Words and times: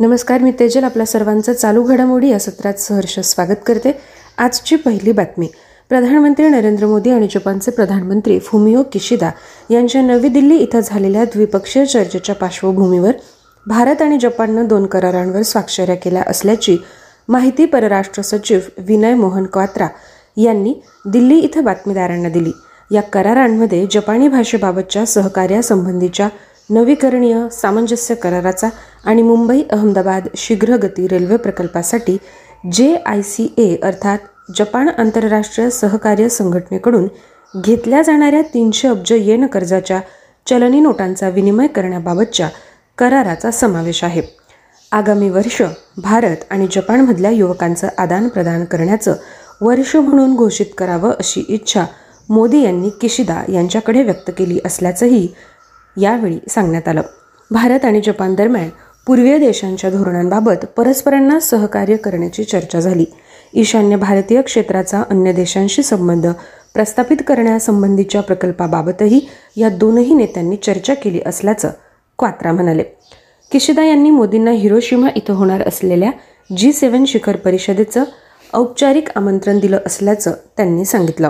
नमस्कार 0.00 0.42
मी 0.42 0.50
तेजल. 0.58 0.84
आपल्या 0.84 1.06
सर्वांचं 1.06 1.52
चालू 1.52 1.82
घडामोडी 1.82 2.28
या 2.28 2.38
सत्रात 2.38 2.74
सहर्ष 2.74 3.18
स्वागत 3.18 3.62
करते. 3.66 3.92
आजची 4.38 4.76
पहिली 4.76 5.12
बातमी. 5.12 5.48
प्रधानमंत्री 5.88 6.48
नरेंद्र 6.48 6.86
मोदी 6.86 7.10
आणि 7.10 7.28
जपानचे 7.34 7.70
प्रधानमंत्री 7.70 8.38
फुमिओ 8.38 8.82
किशिदा 8.92 9.30
यांच्या 9.70 10.02
नवी 10.02 10.28
दिल्ली 10.28 10.56
इथं 10.56 10.80
झालेल्या 10.80 11.24
द्विपक्षीय 11.24 11.84
चर्चेच्या 11.84 12.34
पार्श्वभूमीवर 12.34 13.12
भारत 13.66 14.02
आणि 14.02 14.18
जपाननं 14.18 14.66
दोन 14.66 14.86
करारांवर 14.86 15.42
स्वाक्षऱ्या 15.42 15.94
केल्या 15.94 16.22
असल्याची 16.26 16.76
माहिती 17.28 17.64
परराष्ट्र 17.64 18.22
सचिव 18.22 18.58
विनय 18.78 19.14
मोहन 19.14 19.46
क्वात्रा 19.52 19.88
यांनी 20.36 20.74
दिल्ली 21.06 21.38
इथं 21.38 21.64
बातमीदारांना 21.64 22.28
दिली. 22.28 22.52
या 22.90 23.02
करारांमध्ये 23.02 23.86
जपानी 23.90 24.28
भाषेबाबतच्या 24.28 25.06
सहकार्यासंबंधीच्या 25.06 26.28
नवीकरणीय 26.70 27.48
सामंजस्य 27.52 28.14
कराराचा 28.14 28.68
आणि 29.04 29.22
मुंबई 29.22 29.62
अहमदाबाद 29.70 30.28
शीघ्रगती 30.36 31.06
रेल्वे 31.08 31.36
प्रकल्पासाठी 31.36 32.16
जे 32.72 32.94
आय 33.06 33.22
सी 33.22 33.48
ए 33.58 33.76
अर्थात 33.82 34.18
जपान 34.56 34.88
आंतरराष्ट्रीय 34.88 35.70
सहकार्य 35.70 36.28
संघटनेकडून 36.28 37.06
घेतल्या 37.54 38.02
जाणाऱ्या 38.02 38.42
तीनशे 38.54 38.88
अब्ज 38.88 39.12
येन 39.12 39.46
कर्जाच्या 39.46 40.00
चलनी 40.46 40.80
नोटांचा 40.80 41.28
विनिमय 41.28 41.66
करण्याबाबतच्या 41.66 42.48
कराराचा 42.98 43.50
समावेश 43.50 44.04
आहे. 44.04 44.22
आगामी 44.92 45.28
वर्ष 45.30 45.62
भारत 45.96 46.44
आणि 46.50 46.66
जपानमधल्या 46.72 47.30
युवकांचं 47.30 47.88
आदानप्रदान 47.98 48.64
करण्याचं 48.64 49.14
वर्ष 49.60 49.96
म्हणून 49.96 50.34
घोषित 50.34 50.66
करावं 50.78 51.10
अशी 51.10 51.44
इच्छा 51.48 51.84
मोदी 52.28 52.62
यांनी 52.62 52.90
किशिदा 53.00 53.42
यांच्याकडे 53.48 54.02
व्यक्त 54.02 54.30
केली 54.38 54.58
असल्याचंही 54.64 55.26
यावेळी 56.00 56.38
सांगण्यात 56.48 56.88
आलं. 56.88 57.02
भारत 57.50 57.84
आणि 57.84 58.00
जपान 58.04 58.34
दरम्यान 58.34 58.68
पूर्वीय 59.06 59.38
देशांच्या 59.38 59.90
धोरणांबाबत 59.90 60.64
परस्परांना 60.76 61.40
सहकार्य 61.40 61.96
करण्याची 61.96 62.44
चर्चा 62.44 62.80
झाली. 62.80 63.04
ईशान्य 63.54 63.96
भारतीय 63.96 64.42
क्षेत्राचा 64.42 65.02
अन्य 65.10 65.32
देशांशी 65.32 65.82
संबंध 65.82 66.26
प्रस्थापित 66.74 67.16
करण्यासंबंधीच्या 67.26 68.20
प्रकल्पाबाबतही 68.20 69.20
या 69.56 69.68
दोनही 69.68 70.14
नेत्यांनी 70.14 70.56
चर्चा 70.56 70.94
केली 70.94 71.20
असल्याचं 71.26 71.70
क्वात्रा 72.18 72.52
म्हणाले. 72.52 72.82
किशिदा 73.52 73.84
यांनी 73.84 74.10
मोदींना 74.10 74.50
हिरोशिमा 74.50 75.08
इथं 75.16 75.34
होणार 75.34 75.68
असलेल्या 75.68 76.10
जी 76.56 76.72
सेव्हन 76.72 77.04
शिखर 77.04 77.36
परिषदेचं 77.36 78.04
औपचारिक 78.54 79.08
आमंत्रण 79.14 79.58
दिलं 79.58 79.78
असल्याचं 79.86 80.32
त्यांनी 80.56 80.84
सांगितलं. 80.84 81.28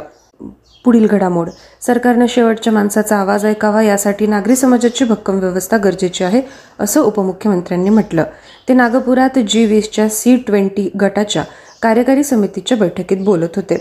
पुढील 0.88 1.06
घडामोड. 1.06 1.48
सरकारनं 1.86 2.26
शेवटच्या 2.28 2.72
माणसाचा 2.72 3.16
आवाज 3.16 3.44
ऐकावा 3.46 3.82
यासाठी 3.82 4.26
नागरी 4.26 4.54
समाजाची 4.56 5.04
भक्कम 5.04 5.38
व्यवस्था 5.38 5.76
गरजेची 5.76 6.24
आहे 6.24 6.40
असं 6.80 7.00
उपमुख्यमंत्र्यांनी 7.00 7.90
म्हटलं. 7.90 8.24
ते 8.68 8.74
नागपुरात 8.74 9.38
जी 9.48 9.64
वीसच्या 9.66 10.08
सी 10.08 10.36
ट्वेंटी 10.36 10.88
गटाच्या 11.00 11.42
कार्यकारी 11.82 12.24
समितीच्या 12.24 12.78
बैठकीत 12.78 13.24
बोलत 13.24 13.56
होते. 13.56 13.76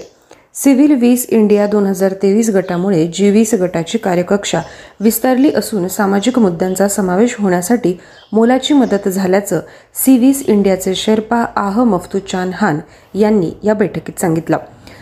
सिव्हिल 0.56 0.92
वीस 0.92 1.26
इंडिया 1.30 1.68
दोन 1.68 1.86
हजार 1.86 2.14
तेवीस 2.14 2.50
गटामुळे 2.50 3.06
जी 3.08 3.30
वीस 3.32 3.54
गटाची 3.54 3.98
कार्यकक्षा 3.98 4.62
विस्तारली 5.00 5.52
असून 5.56 5.88
सामाजिक 5.88 6.40
मुद्द्यांचा 6.40 6.88
समावेश 6.88 7.36
होण्यासाठी 7.40 7.98
मोलाची 8.34 8.74
मदत 8.74 9.08
झाल्याचं 9.10 9.62
सी 9.96 10.18
वीस 10.18 10.44
इंडियाचे 10.48 10.96
शेर्पा 10.96 11.46
आह 11.56 11.84
मफ्तुचान 11.84 12.52
हान 12.56 12.80
यांनी 13.16 13.52
या 13.64 13.74
बैठकीत 13.74 14.20
सांगितलं. 14.22 14.58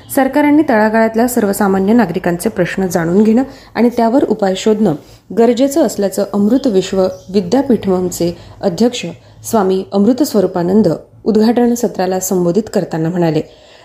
सरकारांनी 0.10 0.64
तळागाळातल्या 0.70 1.28
सर्वसामान्य 1.28 1.94
नागरिकांचे 1.94 2.50
प्रश्न 2.50 2.88
जाणून 2.88 3.24
घेणं 3.24 3.44
आणि 3.76 3.90
त्यावर 3.90 4.24
उपाय 4.24 4.54
शोधणं 4.58 4.96
गरजेचं 5.38 5.86
असल्याचं 5.86 6.26
अमृत 6.34 6.68
विश्व 6.68 7.02
विद्यापीठमचे 7.34 8.32
अध्यक्ष 8.62 9.06
स्वामी 9.50 9.84
अमृत 9.94 10.24
स्वरूपानंद 10.24 10.88
उद्घाटन 11.26 11.74
सत्राला 11.74 12.20
संबोधित 12.20 12.64
करताना 12.74 13.10
म्हणाले. 13.10 13.42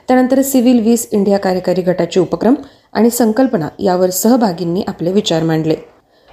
त्यानंतर 0.09 0.41
सिव्हिल 0.43 0.81
वीस 0.81 1.09
इंडिया 1.13 1.39
कार्यकारी 1.39 1.83
गटाचे 1.83 2.21
उपक्रम 2.21 2.55
आणि 2.93 3.11
संकल्पना 3.11 3.69
यावर 3.79 4.11
सहभागींनी 4.11 4.83
आपले 4.89 5.13
विचार 5.13 5.43
मांडले. 5.43 5.75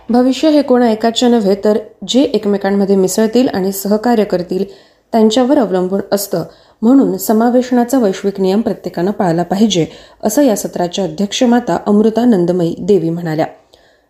भविष्य 0.09 0.49
हे 0.49 0.61
कोणा 0.61 0.89
एकाच्या 0.91 1.29
नव्हे 1.29 1.55
तर 1.63 1.77
जे 2.07 2.21
एकमेकांमध्ये 2.23 2.95
मिसळतील 2.95 3.47
आणि 3.47 3.71
सहकार्य 3.71 4.23
करतील 4.23 4.63
त्यांच्यावर 5.13 5.57
अवलंबून 5.57 6.01
असतं 6.11 6.43
म्हणून 6.81 7.17
समावेशनाचा 7.17 7.99
वैश्विक 7.99 8.41
नियम 8.41 8.61
प्रत्येकानं 8.61 9.11
पाळला 9.11 9.43
पाहिजे 9.43 9.85
असं 10.23 10.41
या 10.41 10.55
सत्राच्या 10.55 11.03
अध्यक्ष 11.03 11.43
माता 11.43 11.77
अमृता 11.85 12.25
नंदमयी 12.25 12.75
देवी 12.79 13.09
म्हणाल्या. 13.09 13.45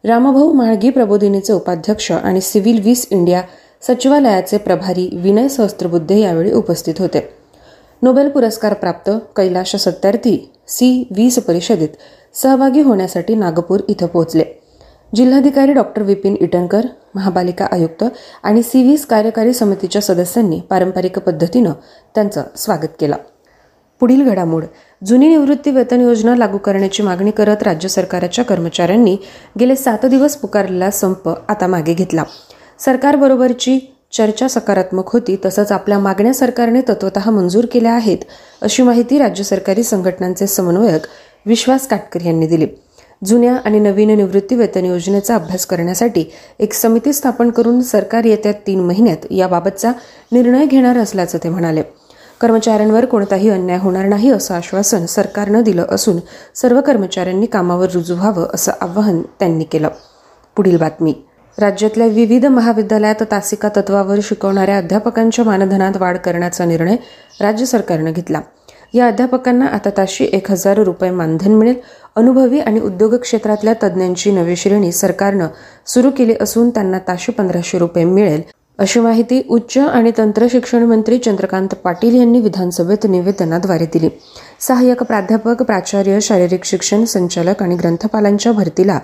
रामभाऊ 0.03 0.51
म्हाळगी 0.53 0.89
प्रबोधिनीचे 0.89 1.53
उपाध्यक्ष 1.53 2.11
आणि 2.11 2.41
सिव्हिल 2.41 2.81
वीस 2.83 3.07
इंडिया 3.11 3.41
सचिवालयाचे 3.81 4.57
प्रभारी 4.57 5.09
विनय 5.13 5.47
सहस्त्रबुद्धे 5.47 6.19
यावेळी 6.19 6.51
उपस्थित 6.51 6.93
होते. 6.99 7.29
नोबेल 8.01 8.29
पुरस्कार 8.29 8.73
प्राप्त 8.73 9.11
कैलाश 9.35 9.75
सत्यार्थी 9.75 10.51
सी. 10.67 11.07
वीस 11.11 11.39
परिषदेत 11.39 11.89
सहभागी 12.33 12.81
होण्यासाठी 12.81 13.35
नागपूर 13.35 13.79
इथं 13.87 14.07
पोहोचले. 14.07 14.56
जिल्हाधिकारी 15.13 15.73
डॉक्टर 15.73 16.03
विपिन 16.03 16.35
इटनकर 16.41 16.85
महापालिका 17.15 17.65
आयुक्त 17.71 18.03
आणि 18.43 18.63
सी 18.63 18.83
वीस 18.83 19.05
कार्यकारी 19.05 19.53
समितीच्या 19.53 20.01
सदस्यांनी 20.01 20.59
पारंपरिक 20.59 21.19
पद्धतीनं 21.19 21.73
त्यांचं 22.15 22.43
स्वागत 22.55 22.87
केलं. 22.99 23.15
पुढील 24.01 24.29
घडामोड 24.29 24.63
जुनी 25.01 25.27
निवृत्ती 25.27 25.71
वेतन 25.71 26.01
योजना 26.01 26.35
लागू 26.35 26.57
करण्याची 26.57 27.03
मागणी 27.03 27.31
करत 27.31 27.63
राज्य 27.63 27.89
सरकारच्या 27.89 28.43
कर्मचाऱ्यांनी 28.45 29.15
गेले 29.59 29.75
सात 29.75 30.05
दिवस 30.05 30.35
पुकारलेला 30.35 30.89
संप 30.91 31.29
आता 31.29 31.67
मागे 31.67 31.93
घेतला. 31.93 32.23
सरकारबरोबरची 32.79 33.79
चर्चा 34.13 34.47
सकारात्मक 34.47 35.09
होती 35.13 35.35
तसंच 35.45 35.71
आपल्या 35.71 35.99
मागण्या 35.99 36.33
सरकारने 36.33 36.81
तत्वत 36.89 37.17
मंजूर 37.27 37.65
केल्या 37.71 37.93
आहेत 37.93 38.17
अशी 38.61 38.83
माहिती 38.83 39.17
राज्य 39.17 39.43
सरकारी 39.43 39.83
संघटनांचे 39.83 40.47
समन्वयक 40.47 41.07
विश्वास 41.45 41.87
काटकर 41.87 42.25
यांनी 42.25 42.47
दिली. 42.47 42.67
जुन्या 43.25 43.57
आणि 43.65 43.79
नवीन 43.79 44.17
निवृत्ती 44.17 44.55
वेतन 44.55 44.85
योजनेचा 44.85 45.35
अभ्यास 45.35 45.65
करण्यासाठी 45.65 46.25
एक 46.59 46.73
समिती 46.73 47.13
स्थापन 47.13 47.49
करून 47.49 47.81
सरकार 47.81 48.23
येत्या 48.23 48.51
तीन 48.51 48.79
महिन्यात 48.79 49.31
याबाबतचा 49.31 49.91
निर्णय 50.31 50.65
घेणार 50.65 50.97
असल्याचं 50.97 51.37
ते 51.43 51.49
म्हणाले. 51.49 51.83
कर्मचाऱ्यांवर 52.41 53.05
कोणताही 53.05 53.49
अन्याय 53.49 53.77
होणार 53.77 54.05
नाही 54.05 54.31
असं 54.31 54.55
आश्वासन 54.55 55.05
सरकारनं 55.05 55.61
दिलं 55.61 55.85
असून 55.89 56.17
सर्व 56.55 56.81
कर्मचाऱ्यांनी 56.81 57.45
कामावर 57.45 57.87
रुजू 57.93 58.15
व्हावं 58.15 58.47
असं 58.53 58.71
आवाहन 58.81 59.21
त्यांनी 59.21 59.63
केलं. 59.63 59.89
पुढील 60.55 60.77
बातमी. 60.77 61.13
राज्यातल्या 61.59 62.07
विविध 62.07 62.45
महाविद्यालयात 62.45 63.23
तासिका 63.31 63.69
तत्वावर 63.69 64.19
शिकवणाऱ्या 64.23 64.77
अध्यापकांच्या 64.77 65.45
मानधनात 65.45 65.97
वाढ 65.97 66.17
करण्याचा 66.17 66.65
निर्णय 66.65 66.95
राज्य 67.41 67.65
सरकारनं 67.65 68.11
घेतला. 68.11 68.41
या 68.97 69.07
अध्यापकांना 69.07 69.65
आता 69.65 69.89
ताशी 69.89 70.25
एक 70.33 70.51
हजार 70.51 70.77
रुपये 70.77 71.09
मानधन 71.11 71.51
मिळेल. 71.51 71.75
अनुभवी 72.15 72.59
आणि 72.59 72.79
उद्योग 72.79 73.15
क्षेत्रातल्या 73.15 73.73
तज्ज्ञांची 73.83 74.31
नवी 74.31 74.55
श्रेणी 74.55 74.91
सरकारनं 74.91 75.47
सुरू 75.87 76.11
केली 76.11 76.35
असून 76.41 76.69
त्यांना 76.69 76.99
ताशी 76.99 77.31
पंधराशे 77.31 77.77
रुपये 77.77 78.03
मिळेल. 78.03 78.41
अशी 78.79 78.99
माहिती 78.99 79.41
उच्च 79.49 79.77
आणि 79.77 80.11
तंत्र 80.17 80.47
शिक्षण 80.51 80.83
मंत्री 80.83 81.17
चंद्रकांत 81.17 81.75
पाटील 81.83 82.15
यांनी 82.15 82.39
विधानसभेत 82.39 83.05
निवेदनाद्वारे 83.09 83.85
दिली. 83.85 84.09
सहाय्यक 84.59 85.03
प्राध्यापक 85.03 85.63
प्राचार्य 85.63 86.19
शारीरिक 86.21 86.63
शिक्षण 86.63 87.05
संचालक 87.05 87.63
आणि 87.63 87.75
ग्रंथपालांच्या 87.75 88.51
भरतीला 88.51 88.99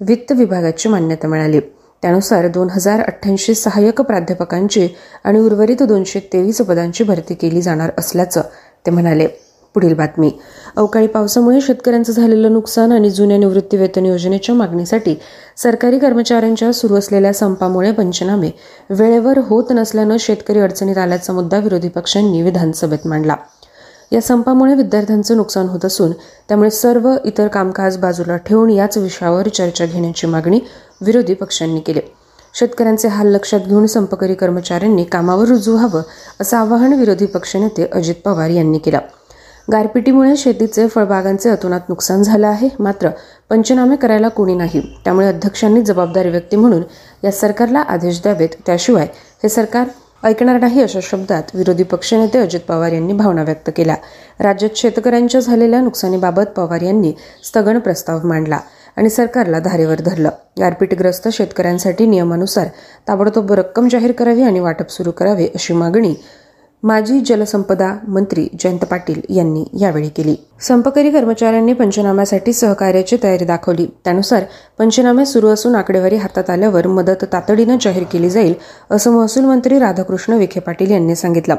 वित्त 0.00 0.32
विभागाची 0.32 0.88
मान्यता 0.88 1.28
मिळाली. 1.28 1.60
त्यानुसार 2.02 2.46
दोन 2.48 2.68
हजार 2.70 3.00
अठ्ठ्याऐंशी 3.00 3.54
सहाय्यक 3.54 4.00
प्राध्यापकांची 4.00 4.88
आणि 5.24 5.38
उर्वरित 5.38 5.82
दोनशे 5.82 6.20
तेवीस 6.32 6.60
पदांची 6.60 7.04
भरती 7.04 7.34
केली 7.34 7.62
जाणार 7.62 7.90
असल्याचं 7.98 8.42
ते 8.86 8.90
म्हणाले 8.90 9.26
पुढील 9.74 9.94
बातमी. 9.94 10.30
अवकाळी 10.76 11.06
पावसामुळे 11.06 11.60
शेतकऱ्यांचं 11.60 12.12
झालेलं 12.12 12.52
नुकसान 12.52 12.92
आणि 12.92 13.10
जुन्या 13.10 13.38
निवृत्ती 13.38 13.76
वेतन 13.76 14.06
योजनेच्या 14.06 14.54
मागणीसाठी 14.54 15.14
सरकारी 15.56 15.98
कर्मचाऱ्यांच्या 15.98 16.72
सुरू 16.72 16.94
असलेल्या 16.94 17.32
संपामुळे 17.32 17.92
पंचनामे. 17.92 18.50
वेळेवर 18.90 19.38
होत 19.38 19.64
नसल्यानं 19.70 20.16
शेतकरी 20.20 20.58
अडचणीत 20.58 20.98
आल्याचा 20.98 21.32
मुद्दा 21.32 21.58
विरोधी 21.58 21.88
पक्षांनी 21.88 22.42
विधानसभेत 22.42 23.06
मांडला. 23.06 23.36
या 24.12 24.20
संपामुळे 24.20 24.74
विद्यार्थ्यांचं 24.74 25.36
नुकसान 25.36 25.66
होत 25.66 25.84
असून 25.84 26.12
त्यामुळे 26.48 26.70
सर्व 26.70 27.14
इतर 27.24 27.46
कामकाज 27.48 27.98
बाजूला 27.98 28.36
ठेवून 28.36 28.70
याच 28.70 28.98
विषयावर 28.98 29.48
चर्चा 29.48 29.86
घेण्याची 29.86 30.26
मागणी 30.26 30.60
विरोधी 31.00 31.34
पक्षांनी 31.34 31.80
केली. 31.80 32.00
शेतकऱ्यांचे 32.54 33.08
हाल 33.08 33.26
लक्षात 33.26 33.60
घेऊन 33.60 33.86
संपकरी 33.86 34.34
कर्मचाऱ्यांनी 34.34 35.04
कामावर 35.04 35.48
रुजू 35.48 35.72
व्हावं 35.72 36.02
असं 36.40 36.56
आवाहन 36.56 36.92
विरोधी 36.92 37.26
पक्षनेते 37.26 37.88
अजित 37.92 38.14
पवार 38.24 38.50
यांनी 38.50 38.78
केलं. 38.78 38.98
गारपिटीमुळे 39.72 40.36
शेतीचे 40.36 40.86
फळबागांचे 40.88 41.50
अतोनात 41.50 41.80
नुकसान 41.88 42.22
झालं 42.22 42.46
आहे. 42.46 42.68
मात्र 42.78 43.08
पंचनामे 43.50 43.96
करायला 43.96 44.28
कोणी 44.28 44.54
नाही. 44.54 44.80
त्यामुळे 45.04 45.26
अध्यक्षांनी 45.26 45.82
जबाबदारी 45.82 46.28
व्यक्ती 46.28 46.56
म्हणून 46.56 46.82
या 47.24 47.32
सरकारला 47.32 47.80
आदेश 47.80 48.20
द्यावेत. 48.22 48.48
त्याशिवाय 48.66 49.06
हे 49.42 49.48
सरकार 49.48 49.88
ऐकणार 50.24 50.60
नाही 50.60 50.82
अशा 50.82 50.98
शब्दात 51.02 51.42
विरोधी 51.54 51.82
पक्षनेते 51.82 52.38
अजित 52.38 52.60
पवार 52.60 52.92
यांनी 52.92 53.12
भावना 53.12 53.42
व्यक्त 53.42 53.70
केल्या. 53.76 53.96
राज्यात 54.40 54.76
शेतकऱ्यांच्या 54.76 55.40
झालेल्या 55.40 55.80
नुकसानीबाबत 55.80 56.52
पवार 56.56 56.80
यांनी 56.80 57.12
स्थगन 57.44 57.78
प्रस्ताव 57.78 58.26
मांडला. 58.26 58.58
आणि 58.96 59.10
सरकारला 59.10 59.58
धारेवर 59.58 60.00
धरलं. 60.00 60.30
गारपीटग्रस्त 60.60 61.28
शेतकऱ्यांसाठी 61.28 62.06
नियमानुसार 62.06 62.66
ताबडतोब 63.08 63.52
रक्कम 63.52 63.88
जाहीर 63.88 64.12
करावी 64.12 64.42
आणि 64.42 64.60
वाटप 64.60 64.90
सुरू 64.90 65.10
करावे 65.10 65.46
अशी 65.46 65.74
मागणी 65.74 66.14
माजी 66.82 67.20
जलसंपदा 67.20 67.92
मंत्री 68.08 68.46
जयंत 68.60 68.78
पाटील 68.78 69.20
यांनी 69.28 69.64
यावेळी 69.80 70.08
केली. 70.08 70.34
संपकरी 70.60 71.10
कर्मचाऱ्यांनी 71.10 71.72
पंचनाम्यासाठी 71.72 72.52
सहकार्याची 72.52 73.16
तयारी 73.22 73.44
दाखवली. 73.44 73.86
त्यानुसार 74.04 74.42
पंचनामे 74.78 75.26
सुरू 75.26 75.48
असून 75.48 75.74
आकडेवारी 75.74 76.16
हातात 76.16 76.50
आल्यावर 76.50 76.86
मदत 76.86 77.24
तातडीनं 77.32 77.76
जाहीर 77.80 78.02
केली 78.02 78.30
जाईल 78.30 78.54
असं 78.90 79.10
महसूल 79.10 79.44
मंत्री 79.44 79.78
राधाकृष्ण 79.78 80.32
विखे 80.32 80.60
पाटील 80.60 80.90
यांनी 80.90 81.16
सांगितलं. 81.16 81.54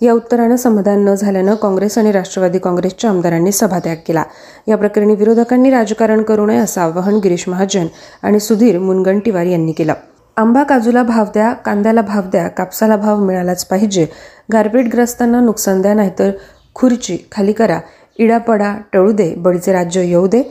या 0.00 0.12
उत्तरानं 0.12 0.56
समाधान 0.56 1.04
न 1.04 1.14
झाल्यानं 1.14 1.54
काँग्रेस 1.54 1.98
आणि 1.98 2.12
राष्ट्रवादी 2.12 2.58
काँग्रेसच्या 2.58 3.10
आमदारांनी 3.10 3.52
सभात्याग 3.52 3.96
केला. 4.06 4.22
या 4.68 4.76
प्रकरणी 4.76 5.14
विरोधकांनी 5.14 5.70
राजकारण 5.70 6.22
करू 6.22 6.46
नये 6.46 6.58
असं 6.58 6.80
आवाहन 6.80 7.18
गिरीश 7.18 7.48
महाजन 7.48 7.86
आणि 8.22 8.40
सुधीर 8.40 8.78
मुनगंटीवार 8.78 9.46
यांनी 9.46 9.72
केलं. 9.72 9.94
आंबा 10.36 10.62
काजूला 10.62 11.02
भाव 11.02 11.24
द्या 11.24 11.52
कांद्याला 11.52 12.02
भाव 12.02 12.22
द्या 12.22 12.48
कापसाला 12.48 12.96
भाव 12.96 13.24
मिळालाच 13.24 13.64
पाहिजे. 13.66 14.06
गारपीटग्रस्तांना 14.52 15.40
नुकसान 15.40 15.80
द्या 15.80 15.94
नाहीतर 15.94 16.30
खुर्ची 16.74 17.18
खाली 17.32 17.52
करा. 17.52 17.80
इडापडा 18.18 18.74
टळू 18.92 19.12
दे 19.12 19.34
बळीचे 19.34 19.72
राज्य 19.72 20.04
येऊ 20.04 20.26
दे. 20.26 20.42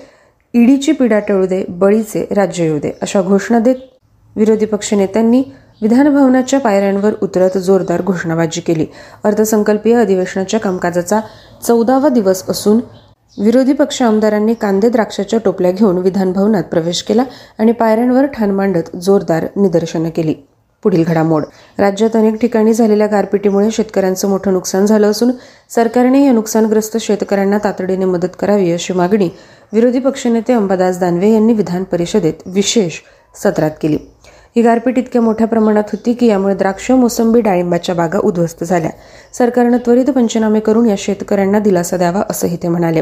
ईडीची 0.54 0.92
पिडा 0.92 1.20
टळू 1.20 1.46
दे 1.46 1.64
बळीचे 1.70 2.28
राज्य 2.32 2.64
येऊ 2.64 2.78
दे 2.80 2.92
अशा 3.02 3.22
घोषणा 3.22 3.60
देत 3.60 3.76
विरोधी 4.36 4.66
पक्षनेत्यांनी 4.66 5.44
विधानभवनाच्या 5.82 6.60
पायऱ्यांवर 6.60 7.14
उतरत 7.22 7.58
जोरदार 7.58 8.02
घोषणाबाजी 8.02 8.62
केली. 8.62 8.86
अर्थसंकल्पीय 9.24 9.96
अधिवेशनाच्या 9.96 10.60
कामकाजाचा 10.60 11.20
चौदावा 11.68 12.10
दिवस 12.10 12.44
असून 12.50 12.80
विरोधी 13.38 13.74
पक्ष 13.74 14.02
आमदारांनी 14.02 14.54
कांदे 14.54 14.90
द्राक्षाच्या 14.90 15.40
टोपल्या 15.46 15.72
घेऊन 15.72 15.98
विधानभवनात 15.98 16.64
प्रवेश 16.64 17.02
केला 17.04 17.24
आणि 17.60 17.72
पायऱ्यांवर 17.72 18.26
ठाण 18.26 18.52
मांडत 18.52 18.96
जोरदार 18.96 19.46
निदर्शनं 19.56 20.10
केली. 20.10 20.34
पुढील 20.84 21.04
घडामोड. 21.04 21.44
राज्यात 21.80 22.16
अनेक 22.16 22.36
ठिकाणी 22.42 22.74
झालेल्या 22.74 23.08
गारपिटीमुळे 23.08 23.72
शेतकऱ्यांचं 23.72 24.30
मोठं 24.30 24.54
नुकसान 24.54 24.86
झालं 24.86 25.12
असून 25.12 25.32
सरकारने 25.70 26.26
या 26.26 26.32
नुकसानग्रस्त 26.32 26.98
शेतकऱ्यांना 26.98 27.58
तातडीने 27.64 28.06
मदत 28.06 28.36
करावी 28.40 28.72
अशी 28.72 28.94
मागणी 28.94 29.30
विरोधी 29.74 30.00
पक्षनेते 30.00 30.54
अंबादास 30.54 31.00
दानवे 31.00 31.32
यांनी 31.34 31.54
विधान 31.54 31.84
परिषदेत 31.84 32.34
विशेष 32.46 33.00
सत्रात 33.36 33.72
केली. 33.82 33.98
ही 34.56 34.62
गारपीट 34.62 34.98
इतक्या 34.98 35.22
मोठ्या 35.22 35.48
प्रमाणात 35.48 35.84
होती 35.92 36.14
की 36.14 36.26
यामुळे 36.26 36.56
द्राक्ष 36.56 36.92
मोसंबी 36.92 37.42
डाळिंबाच्या 37.42 37.96
बागा 37.96 38.20
उद्ध्वस्त 38.20 38.64
झाल्या. 38.64 38.92
सरकारनं 39.34 39.78
त्वरित 39.78 40.06
पंचनामे 40.06 40.60
करून 40.60 40.86
या 40.86 40.96
शेतकऱ्यांना 40.98 41.60
दिलासा 41.60 41.98
द्यावा 41.98 42.24
असंही 42.30 42.58
ते 42.58 42.68
म्हणाले. 42.68 43.02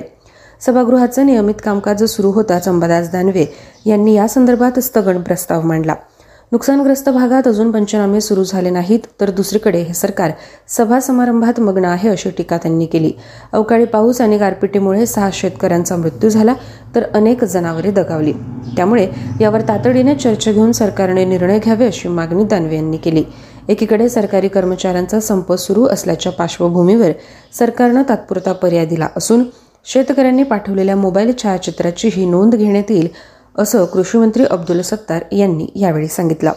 सभागृहाचं 0.62 1.26
नियमित 1.26 1.56
कामकाज 1.64 2.04
सुरू 2.04 2.32
होताच 2.32 2.68
अंबादास 2.68 3.12
दानवे 3.12 3.46
यांनी 3.86 4.14
या 4.14 4.28
संदर्भात 4.28 4.80
स्थगन 4.80 5.22
प्रस्ताव 5.22 5.62
मांडला. 5.62 5.96
नुकसानग्रस्त 6.56 7.08
भागात 7.10 7.48
अजून 7.48 7.72
पंचनामे 7.72 8.20
सुरू 8.22 8.44
झाले 8.44 8.70
नाहीत 8.70 9.08
तर 9.22 9.30
दुसरीकडे 9.30 9.78
हे 9.78 9.94
सरकार 9.94 10.32
सभा 10.70 11.00
समारंभात 11.00 11.60
मग्न 11.60 11.86
आहे 11.86 12.10
अशी 12.10 12.30
टीका 12.38 12.58
त्यांनी 12.58 12.86
केली. 12.86 13.12
अवकाळी 13.54 13.86
पाऊस 13.86 14.22
आणि 14.22 14.38
गारपिटीमुळे 14.38 15.06
सहा 15.06 15.30
शेतकऱ्यांचा 15.34 15.96
मृत्यू 15.96 16.30
झाला 16.30 16.54
तर 16.96 17.04
अनेक 17.14 17.44
जनावरे 17.44 17.92
दगावली. 17.92 18.34
त्यामुळे 18.76 19.08
यावर 19.42 19.62
तातडीने 19.62 20.16
चर्चा 20.16 20.52
घेऊन 20.52 20.72
सरकारने 20.72 21.26
निर्णय 21.26 21.60
घ्यावे 21.60 21.88
अशी 21.88 22.08
मागणी 22.10 22.44
दानवे 22.44 22.76
यांनी 22.76 22.98
केली. 22.98 23.24
एकीकडे 23.70 24.10
सरकारी 24.10 24.48
कर्मचाऱ्यांचा 24.48 25.20
संप 25.20 25.54
सुरू 25.58 25.86
असल्याच्या 25.88 26.32
पार्श्वभूमीवर 26.32 27.12
सरकारनं 27.60 28.04
तात्पुरता 28.10 28.54
पर्याय 28.54 28.86
दिला 28.86 29.08
असून 29.18 29.44
शेतकऱ्यांनी 29.86 30.44
पाठवलेल्या 30.44 30.96
मोबाईल 30.96 31.32
छायाचित्राची 31.44 32.10
ही 32.14 32.26
नोंद 32.26 32.56
घेण्यात 32.56 32.92
येईल 32.92 33.08
असं 33.58 33.86
कृषीमंत्री 33.86 34.44
अब्दुल 34.44 34.82
सत्तार 34.82 35.24
यांनी 35.32 35.68
यावेळी 35.76 36.08
सांगितलं. 36.08 36.52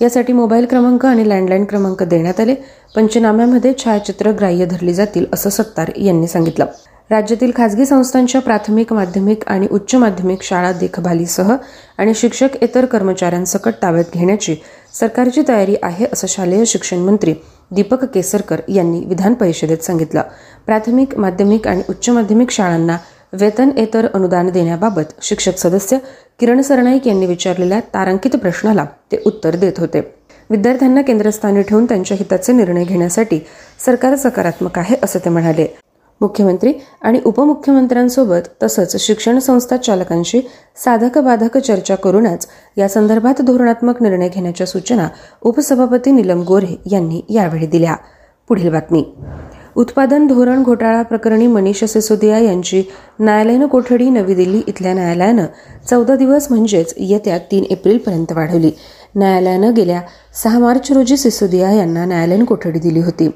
यासाठी 0.00 0.32
मोबाईल 0.32 0.66
क्रमांक 0.66 1.06
आणि 1.06 1.28
लँडलाईन 1.28 1.64
क्रमांक 1.64 2.02
देण्यात 2.02 2.40
आले. 2.40 2.54
पंचनाम्यामध्ये 2.96 3.72
छायाचित्र 3.84 4.30
ग्राह्य 4.30 4.64
धरली 4.64 4.94
जातील 4.94 5.26
असं 5.32 5.50
सत्तार 5.50 5.90
यांनी 5.96 6.26
सांगितलं. 6.26 6.66
राज्यातील 7.10 7.50
खासगी 7.56 7.86
संस्थांच्या 7.86 8.40
प्राथमिक 8.40 8.92
माध्यमिक 8.92 9.42
आणि 9.46 9.66
उच्च 9.70 9.94
माध्यमिक 9.94 10.42
शाळा 10.42 10.72
देखभालीसह 10.72 11.56
आणि 11.98 12.14
शिक्षक 12.14 12.48
इतर 12.62 12.84
कर्मचाऱ्यांसकट 12.84 13.72
ताब्यात 13.82 14.04
घेण्याची 14.14 14.56
सरकारची 14.94 15.42
तयारी 15.48 15.76
आहे 15.82 16.06
असं 16.12 16.26
शालेय 16.26 16.64
शिक्षण 16.64 16.98
मंत्री 16.98 17.34
दीपक 17.70 18.04
केसरकर 18.04 18.60
यांनी 18.68 19.04
विधान 19.04 19.34
परिषदेत 19.34 19.78
सांगितलं. 19.78 20.22
प्राथमिक 20.66 21.18
माध्यमिक 21.18 21.68
आणि 21.68 21.82
उच्च 21.88 22.10
माध्यमिक 22.10 22.50
शाळांना 22.50 22.98
वेतन 23.34 23.64
वेतनेतर 23.64 24.06
अनुदान 24.14 24.50
देण्याबाबत 24.50 25.02
शिक्षक 25.22 25.58
सदस्य 25.58 25.98
किरण 26.40 26.60
सरनाईक 26.60 27.06
यांनी 27.06 27.26
विचारलेल्या 27.26 27.80
तारांकित 27.80 28.36
प्रश्नाला 28.36 28.84
ते 29.12 29.22
उत्तर 29.26 29.56
देत 29.56 29.72
होते. 29.78 30.14
विद्यार्थ्यांना 30.50 31.02
केंद्रस्थानी 31.02 31.62
ठेवून 31.62 31.84
त्यांच्या 31.84 32.16
हिताचे 32.16 32.52
निर्णय 32.52 32.84
घेण्यासाठी 32.84 33.40
सरकार 33.84 34.16
सकारात्मक 34.16 34.78
आहे 34.78 34.96
असं 35.02 35.18
ते 35.18 35.30
म्हणाले. 35.30 35.76
मुख्यमंत्री 36.20 36.72
आणि 37.02 37.20
उपमुख्यमंत्र्यांसोबत 37.24 38.62
तसंच 38.62 38.96
शिक्षण 38.96 39.38
संस्था 39.38 39.76
चालकांशी 39.76 40.40
साधक 40.76 41.18
बाधक 41.18 41.58
चर्चा 41.58 41.94
करूनच 41.94 42.48
या 42.76 42.88
संदर्भात 42.88 43.42
धोरणात्मक 43.42 44.02
निर्णय 44.02 44.28
घेण्याच्या 44.28 44.66
सूचना 44.66 45.08
उपसभापती 45.42 46.10
निलम 46.10 46.42
गोरे 46.42 46.76
यांनी 46.92 47.22
यावेळी 47.28 47.66
दिल्या. 47.66 47.94
पुढील 48.48 48.70
बातमी. 48.70 49.14
उत्पादन 49.76 50.26
धोरण 50.26 50.62
घोटाळा 50.62 51.02
प्रकरणी 51.02 51.46
मनीष 51.46 51.84
सिसोदिया 51.84 52.38
यांची 52.38 52.82
न्यायालयीन 53.20 53.66
कोठडी 53.66 54.10
नवी 54.10 54.34
दिल्ली 54.34 54.62
इथल्या 54.66 54.94
न्यायालयानं. 54.94 55.46
चौदा 55.90 56.16
दिवस 56.16 56.46
म्हणजेच 56.50 56.94
येत्या 56.96 57.38
तीन 57.38 57.64
एप्रिलपर्यंत 57.64 58.32
वाढवली. 58.32 58.70
न्यायालयानं 59.16 59.74
गेल्या 59.74 60.00
सहा 60.42 60.58
मार्च 60.58 60.92
रोजी 60.92 61.16
सिसोदिया 61.16 61.70
यांना 61.70 62.04
न्यायालयीन 62.04 62.44
कोठडी 62.44 62.78
दिली 62.78 63.00
होती. 63.00 63.30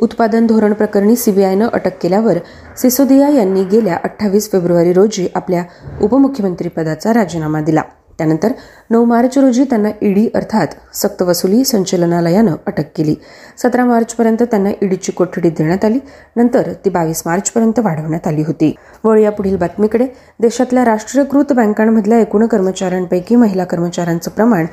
उत्पादन 0.00 0.46
धोरण 0.46 0.72
प्रकरणी 0.72 1.16
सीबीआयनं 1.16 1.68
अटक 1.72 2.02
केल्यावर 2.02 2.38
सिसोदिया 2.76 3.28
यांनी 3.28 3.64
गेल्या 3.64 3.96
अठ्ठावीस 4.04 4.52
फेब्रुवारी 4.52 4.92
रोजी 4.92 5.28
आपल्या 5.34 5.64
उपमुख्यमंत्रीपदाचा 6.02 7.12
राजीनामा 7.12 7.60
दिला. 7.60 7.82
त्यानंतर 8.18 8.52
नऊ 8.90 9.04
मार्च 9.04 9.38
रोजी 9.38 9.64
त्यांना 9.64 9.88
ईडी 10.02 10.28
अर्थात 10.34 10.66
सक्तवसुली 10.94 11.64
संचलनालयानं 11.64 12.56
अटक 12.66 12.84
केली. 12.96 13.14
सतरा 13.58 13.84
मार्चपर्यंत 13.84 14.42
त्यांना 14.42 14.70
ईडीची 14.82 15.12
कोठडी 15.12 15.50
देण्यात 15.50 15.84
आली. 15.84 15.98
नंतर 16.36 16.72
ती 16.84 16.90
बावीस 16.90 17.22
मार्चपर्यंत 17.26 17.78
वाढवण्यात 17.78 18.26
आली 18.26 18.42
होती. 18.42 18.74
वळूया 19.04 19.30
पुढील 19.30 19.56
बातमीकडे. 19.56 20.06
देशातल्या 20.40 20.84
राष्ट्रीयकृत 20.84 21.52
बँकांमधल्या 21.52 22.18
एकूण 22.18 22.46
कर्मचाऱ्यांपैकी 22.46 23.36
महिला 23.36 23.64
कर्मचाऱ्यांचं 23.64 24.30
प्रमाण 24.30 24.66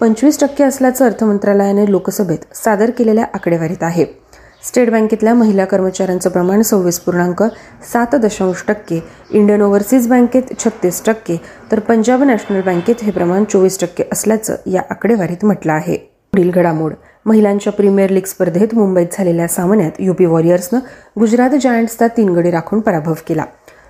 पंचवीस 0.00 0.40
टक्के 0.40 0.64
असल्याचं 0.64 1.04
अर्थ 1.04 1.24
मंत्रालयाने 1.24 1.90
लोकसभेत 1.90 2.38
सादर 2.54 2.90
केलेल्या 2.90 3.24
आकडेवारीत 3.34 3.82
आहे. 3.82 4.04
स्टेट 4.66 4.90
बँकेतल्या 4.90 5.32
महिला 5.34 5.64
कर्मचाऱ्यांचं 5.64 6.30
प्रमाण 6.30 6.62
सव्वीस 6.62 6.98
पूर्णांक 7.00 7.42
सात 7.92 8.14
दशांश 8.14 8.64
टक्के 8.68 8.98
इंडियन 9.30 9.62
ओव्हरसीज 9.62 10.08
बँकेत 10.08 10.42
छत्तीस 10.58 11.02
टक्के 11.06 11.36
तर 11.72 11.80
पंजाब 11.80 12.22
नॅशनल 12.22 12.60
बँकेत 12.60 13.02
हे 13.02 13.10
प्रमाण 13.10 13.44
चोवीस 13.44 13.78
टक्के 13.80 14.04
असल्याचं 14.12 14.56
या 14.66 14.82
आकडेवारीत 14.90 15.44
म्हटलं 15.44 15.72
आहे. 15.72 15.96
पुढील 16.32 16.50
घडामोड 16.50 16.94
महिलांच्या 17.26 17.72
प्रीमियर 17.72 18.10
लीग 18.10 18.24
स्पर्धेत 18.26 18.74
मुंबईत 18.74 19.06
झालेल्या 19.12 19.48
सामन्यात 19.48 20.00
युपी 20.00 20.24
वॉरियर्सनं 20.24 20.78
गुजरात 21.20 21.50
जायंट्सचा 21.62 22.06
तीन 22.16 22.28
गडी 22.28 22.50
राखून 22.50 22.80
पराभव 22.80 23.14
केला. 23.28 23.44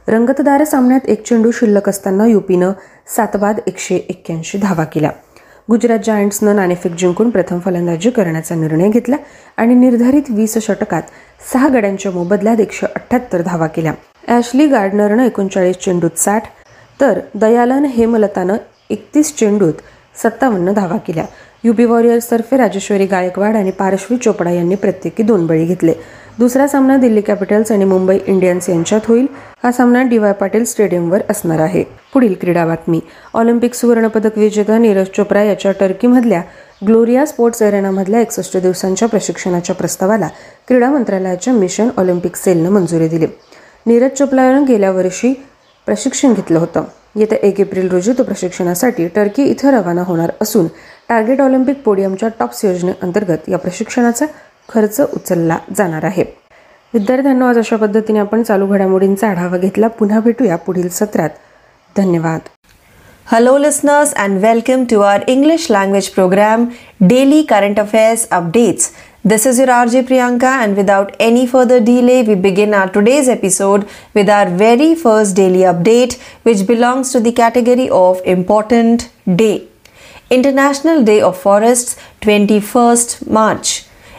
रंगतदार 0.09 0.65
सामन्यात 0.65 1.09
एक 1.09 1.27
चेंडू 1.27 1.51
शिल्लक 1.51 1.89
असताना 1.89 2.27
युपीनं 2.27 2.73
सात 3.17 3.37
बाद 3.37 3.61
एकशे 3.67 3.97
एक्क्याऐंशी 3.97 4.59
धावा 4.59 4.85
केल्या. 4.85 5.11
गुजरात 5.69 5.99
जायंट्सनं 6.07 6.55
नाणेफेक 6.57 6.93
जिंकून 6.99 7.31
प्रथम 7.31 7.59
फलंदाजी 7.59 8.11
करण्याचा 8.11 8.55
निर्णय 8.55 8.89
घेतला 8.89 9.17
आणि 9.57 9.75
निर्धारित 9.75 10.31
वीस 10.31 10.57
षटकात 10.67 11.03
सहा 11.53 11.69
गड्यांच्या 11.69 12.13
मोबदल्यात 12.13 12.61
एकशे 12.61 12.87
अठ्ठ्याहत्तर 12.87 13.43
धावा 13.43 13.67
केल्या. 13.67 13.93
ॲशली 14.29 14.67
गार्डनरनं 14.67 15.23
एकोणचाळीस 15.25 15.77
चेंडूत 15.77 16.19
साठ 16.19 16.47
तर 17.01 17.19
दयालन 17.35 17.85
हेमलतानं 17.85 18.57
एकतीस 18.91 19.35
चेंडूत 19.37 19.83
सत्तावन्न 20.23 20.73
धावा 20.73 20.97
केल्या. 21.07 21.25
युपी 21.65 21.85
वॉरियर्सतर्फे 21.85 22.57
राजेश्वरी 22.57 23.07
गायकवाड 23.07 23.57
आणि 23.57 23.71
पारश्वी 23.71 24.17
चोपडा 24.17 24.51
यांनी 24.51 24.75
प्रत्येकी 24.75 25.23
दोन 25.23 25.47
बळी 25.47 25.65
घेतले. 25.65 25.93
दुसरा 26.39 26.67
सामना 26.67 26.97
दिल्ली 26.97 27.21
कॅपिटल्स 27.21 27.71
आणि 27.73 27.85
मुंबई 27.85 28.19
इंडियन्स 28.27 28.69
यांच्यात 28.69 29.01
होईल. 29.09 29.27
हा 29.63 29.71
सामना 29.73 30.03
डी 30.03 30.19
वाय 30.19 30.33
पाटील 30.33 30.65
स्टेडियमवर 30.65 31.21
असणार 31.31 31.61
आहे. 31.61 31.83
पुढील 32.13 32.35
क्रीडा 32.41 32.65
बातमी. 32.67 33.01
ऑलिम्पिक 33.35 33.75
सुवर्णपदक 33.75 34.37
विजेता 34.39 34.79
नीरज 34.79 35.07
चोप्रा 35.17 35.43
याच्या 35.43 35.73
टर्कीमधल्या 35.81 36.43
ग्लोरिया 36.87 37.25
स्पोर्ट्स 37.27 37.63
एरेनामधल्या 37.63 38.21
एकसष्ट 38.21 38.57
दिवसांच्या 38.57 39.09
प्रशिक्षणाच्या 39.09 39.75
प्रस्तावाला 39.75 40.29
क्रीडा 40.69 40.91
मंत्रालयाच्या 40.91 41.55
मिशन 41.55 41.89
ऑलिम्पिक 41.97 42.37
सेलनं 42.37 42.71
मंजुरी 42.71 43.09
दिली. 43.09 43.27
नीरज 43.87 44.19
चोप्रानं 44.19 44.65
गेल्या 44.69 44.91
वर्षी 44.91 45.33
प्रशिक्षण 45.87 46.33
घेतलं 46.33 46.59
होतं. 46.59 46.85
येत्या 47.17 47.39
एक 47.43 47.61
एप्रिल 47.61 47.89
रोजी 47.89 48.13
तो 48.13 48.23
प्रशिक्षणासाठी 48.23 49.07
टर्की 49.09 49.45
इथं 49.45 49.71
रवाना 49.71 50.03
होणार 50.03 50.31
असून 50.41 50.67
टार्गेट 51.09 51.41
ऑलिम्पिक 51.41 51.83
पोडियमच्या 51.83 52.29
टॉप्स 52.39 52.65
योजनेअंतर्गत 52.65 53.49
या 53.49 53.59
प्रशिक्षणाचा 53.59 54.27
खर्च 54.69 55.01
उचलला 55.01 55.59
जाणार 55.77 56.05
आहे. 56.05 56.25
विद्यार्थ्यांना 56.95 57.49
आज 57.49 57.59
अशा 57.59 57.77
पद्धतीने 57.77 58.19
आपण 58.19 58.43
चालू 58.43 58.67
घडामोडींचा 58.67 59.29
आढावा 59.29 59.59
घेतला. 59.59 59.89
पुन्हा 59.89 60.21
भेटूया 60.21 60.57
पुढील 60.57 60.89
सत्रात. 60.89 61.31
धन्यवाद. 61.97 62.41
Hello 63.33 63.59
listeners 63.59 64.15
and 64.15 64.39
welcome 64.45 64.85
to 64.85 65.01
our 65.01 65.21
English 65.27 65.67
language 65.71 66.09
programme 66.09 66.65
daily 67.01 67.43
current 67.43 67.81
affairs 67.81 68.27
updates 68.31 68.91
this 69.25 69.47
is 69.47 69.61
your 69.61 69.71
R 69.71 69.89
J 69.89 70.01
Priyanka 70.01 70.59
and 70.59 70.77
without 70.77 71.07
any 71.21 71.47
further 71.47 71.79
delay 71.79 72.23
we 72.23 72.35
begin 72.35 72.75
our 72.75 72.89
today's 72.95 73.31
episode 73.31 73.81
with 74.15 74.31
our 74.31 74.49
very 74.49 74.95
first 74.95 75.37
daily 75.37 75.65
update 75.65 76.09
which 76.47 76.67
belongs 76.67 77.13
to 77.13 77.19
the 77.19 77.29
category 77.37 77.89
of 77.89 78.21
important 78.25 79.03
day 79.27 79.59
international 80.31 81.05
day 81.05 81.21
of 81.21 81.43
forest 81.43 81.97
twenty 82.23 82.61
first 82.61 83.19
March 83.31 83.69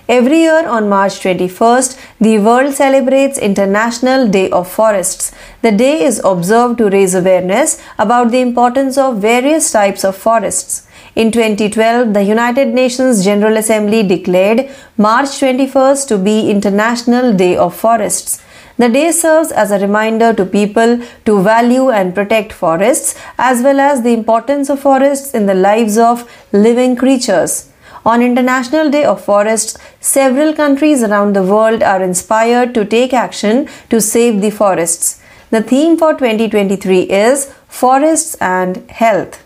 Every 0.09 0.39
year 0.39 0.65
on 0.65 0.87
March 0.87 1.19
21st, 1.19 1.99
the 2.21 2.39
world 2.39 2.73
celebrates 2.73 3.37
International 3.37 4.25
Day 4.25 4.49
of 4.51 4.71
Forests. 4.71 5.33
The 5.61 5.73
day 5.73 6.01
is 6.01 6.21
observed 6.23 6.77
to 6.77 6.89
raise 6.89 7.13
awareness 7.13 7.77
about 7.99 8.31
the 8.31 8.39
importance 8.39 8.97
of 8.97 9.17
various 9.17 9.69
types 9.69 10.05
of 10.05 10.15
forests. 10.15 10.87
In 11.15 11.29
2012, 11.33 12.13
the 12.13 12.23
United 12.23 12.69
Nations 12.69 13.25
General 13.25 13.57
Assembly 13.57 14.01
declared 14.01 14.69
March 14.95 15.27
21st 15.41 16.07
to 16.07 16.17
be 16.17 16.49
International 16.49 17.33
Day 17.33 17.57
of 17.57 17.75
Forests. 17.75 18.41
The 18.77 18.87
day 18.87 19.11
serves 19.11 19.51
as 19.51 19.71
a 19.71 19.79
reminder 19.79 20.33
to 20.35 20.45
people 20.45 21.01
to 21.25 21.41
value 21.41 21.89
and 21.89 22.15
protect 22.15 22.53
forests 22.53 23.19
as 23.37 23.61
well 23.61 23.81
as 23.81 24.03
the 24.03 24.13
importance 24.13 24.69
of 24.69 24.79
forests 24.79 25.33
in 25.33 25.47
the 25.47 25.55
lives 25.55 25.97
of 25.97 26.29
living 26.53 26.95
creatures. 26.95 27.73
On 28.11 28.21
International 28.21 28.89
Day 28.89 29.03
of 29.03 29.21
Forests, 29.21 29.77
several 29.99 30.53
countries 30.53 31.03
around 31.03 31.35
the 31.35 31.43
world 31.43 31.83
are 31.83 32.01
inspired 32.01 32.73
to 32.75 32.85
take 32.85 33.13
action 33.13 33.67
to 33.89 33.99
save 33.99 34.39
the 34.39 34.49
forests. 34.49 35.21
The 35.49 35.61
theme 35.61 35.97
for 35.97 36.13
2023 36.13 37.01
is 37.01 37.53
Forests 37.67 38.35
and 38.39 38.89
Health. 38.89 39.43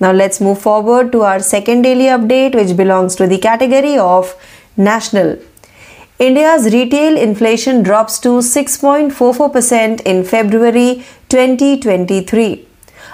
Now 0.00 0.10
let's 0.10 0.40
move 0.40 0.60
forward 0.60 1.12
to 1.12 1.22
our 1.22 1.38
second 1.38 1.82
daily 1.82 2.06
update, 2.06 2.56
which 2.56 2.76
belongs 2.76 3.14
to 3.14 3.28
the 3.28 3.38
category 3.38 3.96
of 3.96 4.34
national. 4.76 5.38
India's 6.18 6.72
retail 6.74 7.16
inflation 7.16 7.84
drops 7.84 8.18
to 8.26 8.40
6.44% 8.40 10.00
in 10.00 10.24
February 10.24 11.04
2023. 11.28 12.66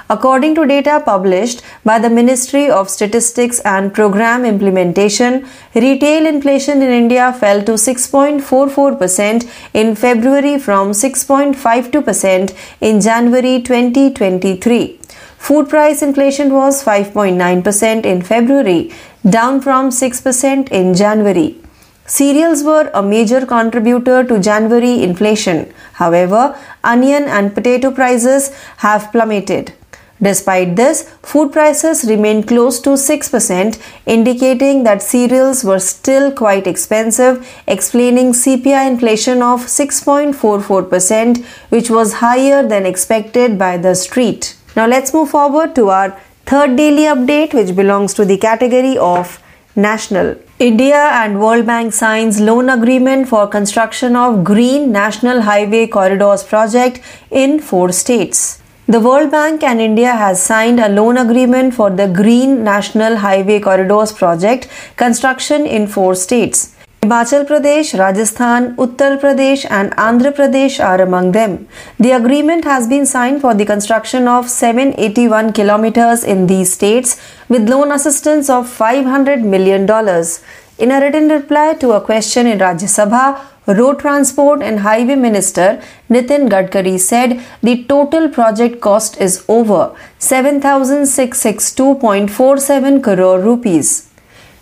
According 0.08 0.54
to 0.54 0.64
data 0.66 1.02
published 1.04 1.62
by 1.84 1.98
the 1.98 2.08
Ministry 2.08 2.70
of 2.70 2.88
Statistics 2.88 3.58
and 3.60 3.92
Program 3.92 4.44
Implementation, 4.44 5.48
retail 5.75 6.26
inflation 6.26 6.80
in 6.80 6.90
India 6.90 7.32
fell 7.32 7.60
to 7.64 7.72
6.44% 7.72 9.50
in 9.75 9.96
February 9.96 10.60
from 10.60 10.92
6.52% 10.92 12.54
in 12.80 13.00
January 13.00 13.60
2023. 13.62 15.00
Food 15.38 15.68
price 15.68 16.02
inflation 16.02 16.54
was 16.54 16.84
5.9% 16.84 18.04
in 18.04 18.22
February, 18.22 18.92
down 19.28 19.60
from 19.60 19.90
6% 19.90 20.70
in 20.70 20.94
January. 20.94 21.56
Cereals 22.06 22.62
were 22.62 22.88
a 22.94 23.02
major 23.02 23.44
contributor 23.44 24.22
to 24.22 24.38
January 24.38 25.02
inflation. 25.02 25.72
However, 25.94 26.56
onion 26.84 27.25
and 27.25 27.52
potato 27.52 27.90
prices 27.90 28.54
have 28.76 29.10
plummeted. 29.10 29.72
Despite 30.20 30.76
this, 30.76 31.02
food 31.23 31.52
prices 31.52 32.04
remained 32.04 32.49
close 32.49 32.80
to 32.80 32.90
6%, 32.90 33.78
indicating 34.06 34.85
that 34.85 35.02
cereals 35.02 35.62
were 35.62 35.78
still 35.78 36.32
quite 36.32 36.66
expensive, 36.66 37.46
explaining 37.66 38.32
CPI 38.32 38.87
inflation 38.87 39.42
of 39.42 39.66
6.44%, 39.66 41.44
which 41.68 41.90
was 41.90 42.14
higher 42.14 42.66
than 42.66 42.87
expected 42.87 43.58
by 43.58 43.76
the 43.76 43.94
street. 43.94 44.56
Now 44.75 44.87
let's 44.87 45.12
move 45.12 45.30
forward 45.30 45.75
to 45.75 45.90
our 45.90 46.18
third 46.46 46.76
daily 46.76 47.02
update 47.02 47.52
which 47.52 47.75
belongs 47.76 48.14
to 48.14 48.25
the 48.25 48.38
category 48.38 48.96
of 48.96 49.42
national. 49.75 50.37
India 50.58 51.11
and 51.12 51.40
World 51.40 51.66
Bank 51.66 51.92
signs 51.92 52.40
loan 52.40 52.70
agreement 52.70 53.28
for 53.28 53.46
construction 53.46 54.16
of 54.16 54.42
Green 54.44 54.90
National 54.90 55.42
Highway 55.42 55.87
Corridors 55.87 56.42
project 56.42 57.02
in 57.30 57.61
four 57.61 57.92
states. 57.92 58.62
The 58.88 59.00
World 59.00 59.33
Bank 59.33 59.64
and 59.64 59.81
India 59.81 60.12
has 60.12 60.40
signed 60.40 60.78
a 60.78 60.88
loan 60.88 61.16
agreement 61.16 61.75
for 61.75 61.90
the 61.90 62.07
Green 62.07 62.62
National 62.62 63.16
Highway 63.16 63.59
Corridors 63.59 64.12
project 64.12 64.69
construction 64.95 65.66
in 65.66 65.88
four 65.88 66.14
states. 66.14 66.73
Himachal 67.02 67.49
Pradesh, 67.49 67.99
Rajasthan, 67.99 68.76
Uttar 68.76 69.21
Pradesh, 69.21 69.66
and 69.69 69.90
Andhra 69.97 70.33
Pradesh 70.33 70.78
are 70.78 71.02
among 71.02 71.33
them. 71.33 71.66
The 71.99 72.12
agreement 72.12 72.62
has 72.64 72.87
been 72.87 73.07
signed 73.07 73.40
for 73.40 73.55
the 73.55 73.66
construction 73.66 74.28
of 74.28 74.49
781 74.49 75.52
kilometers 75.52 76.23
in 76.23 76.47
these 76.47 76.73
states 76.73 77.21
with 77.49 77.69
loan 77.69 77.90
assistance 77.90 78.49
of 78.49 78.66
$500 78.66 79.43
million. 79.43 79.83
In 80.78 80.93
a 80.93 81.00
written 81.00 81.28
reply 81.28 81.75
to 81.75 81.90
a 81.90 82.00
question 82.00 82.47
in 82.47 82.61
Rajya 82.61 82.88
Sabha, 82.97 83.40
Road 83.66 83.99
Transport 83.99 84.62
and 84.62 84.78
Highway 84.80 85.16
Minister 85.16 85.82
Nitin 86.08 86.49
Gadkari 86.49 87.00
said 87.00 87.42
the 87.62 87.82
total 87.85 88.28
project 88.28 88.80
cost 88.80 89.20
is 89.20 89.44
over 89.49 89.92
7662.47 90.20 93.02
crore 93.02 93.40
rupees. 93.40 94.08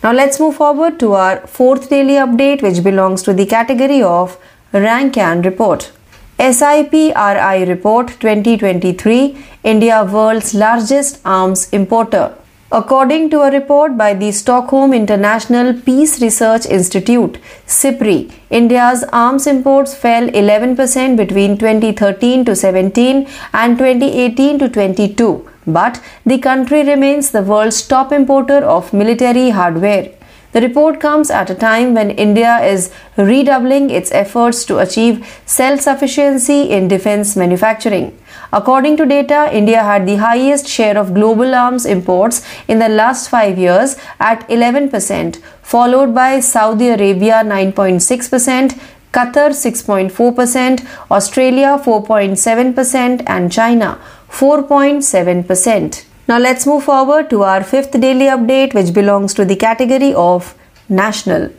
Now 0.02 0.12
let's 0.12 0.40
move 0.40 0.56
forward 0.56 0.98
to 1.00 1.12
our 1.12 1.46
fourth 1.46 1.90
daily 1.90 2.14
update 2.14 2.62
which 2.62 2.82
belongs 2.82 3.22
to 3.24 3.34
the 3.34 3.44
category 3.44 4.02
of 4.02 4.38
rank 4.72 5.18
and 5.18 5.44
report. 5.44 5.92
SIPRI 6.38 7.68
report 7.68 8.08
2023 8.20 9.36
India 9.64 10.02
world's 10.04 10.54
largest 10.54 11.20
arms 11.24 11.68
importer. 11.72 12.34
According 12.76 13.30
to 13.30 13.42
a 13.42 13.52
report 13.52 13.96
by 13.96 14.14
the 14.14 14.32
Stockholm 14.32 14.92
International 14.92 15.74
Peace 15.74 16.20
Research 16.20 16.66
Institute, 16.66 17.38
SIPRI, 17.68 18.32
India's 18.50 19.04
arms 19.12 19.46
imports 19.46 19.94
fell 19.94 20.26
11% 20.30 21.16
between 21.16 21.56
2013 21.56 22.44
to 22.44 22.56
17 22.56 23.28
and 23.52 23.78
2018 23.78 24.58
to 24.58 24.68
22 24.68 25.48
but 25.68 26.02
the 26.26 26.38
country 26.38 26.82
remains 26.82 27.30
the 27.30 27.42
world's 27.42 27.80
top 27.86 28.10
importer 28.10 28.58
of 28.58 28.92
military 28.92 29.50
hardware. 29.50 30.10
The 30.50 30.60
report 30.60 30.98
comes 31.00 31.30
at 31.30 31.50
a 31.50 31.54
time 31.54 31.94
when 31.94 32.10
India 32.10 32.58
is 32.58 32.90
redoubling 33.16 33.90
its 33.90 34.10
efforts 34.10 34.64
to 34.64 34.78
achieve 34.78 35.24
self 35.46 35.80
sufficiency 35.80 36.70
in 36.70 36.88
defense 36.88 37.36
manufacturing. 37.36 38.18
According 38.56 38.96
to 38.98 39.04
data, 39.04 39.50
India 39.52 39.82
had 39.82 40.06
the 40.06 40.14
highest 40.14 40.68
share 40.68 40.96
of 40.96 41.12
global 41.12 41.56
arms 41.56 41.84
imports 41.84 42.40
in 42.68 42.78
the 42.78 42.88
last 42.88 43.28
five 43.28 43.58
years 43.58 43.96
at 44.20 44.48
11%, 44.48 45.38
followed 45.62 46.14
by 46.14 46.38
Saudi 46.38 46.90
Arabia 46.90 47.42
9.6%, 47.44 48.78
Qatar 49.12 49.50
6.4%, 49.50 50.86
Australia 51.10 51.80
4.7%, 51.84 53.24
and 53.26 53.50
China 53.50 53.98
4.7%. 54.30 56.04
Now 56.28 56.38
let's 56.38 56.64
move 56.64 56.84
forward 56.84 57.28
to 57.30 57.42
our 57.42 57.64
fifth 57.64 58.00
daily 58.00 58.26
update, 58.36 58.72
which 58.72 58.94
belongs 58.94 59.34
to 59.34 59.44
the 59.44 59.56
category 59.56 60.14
of 60.14 60.54
national. 60.88 61.50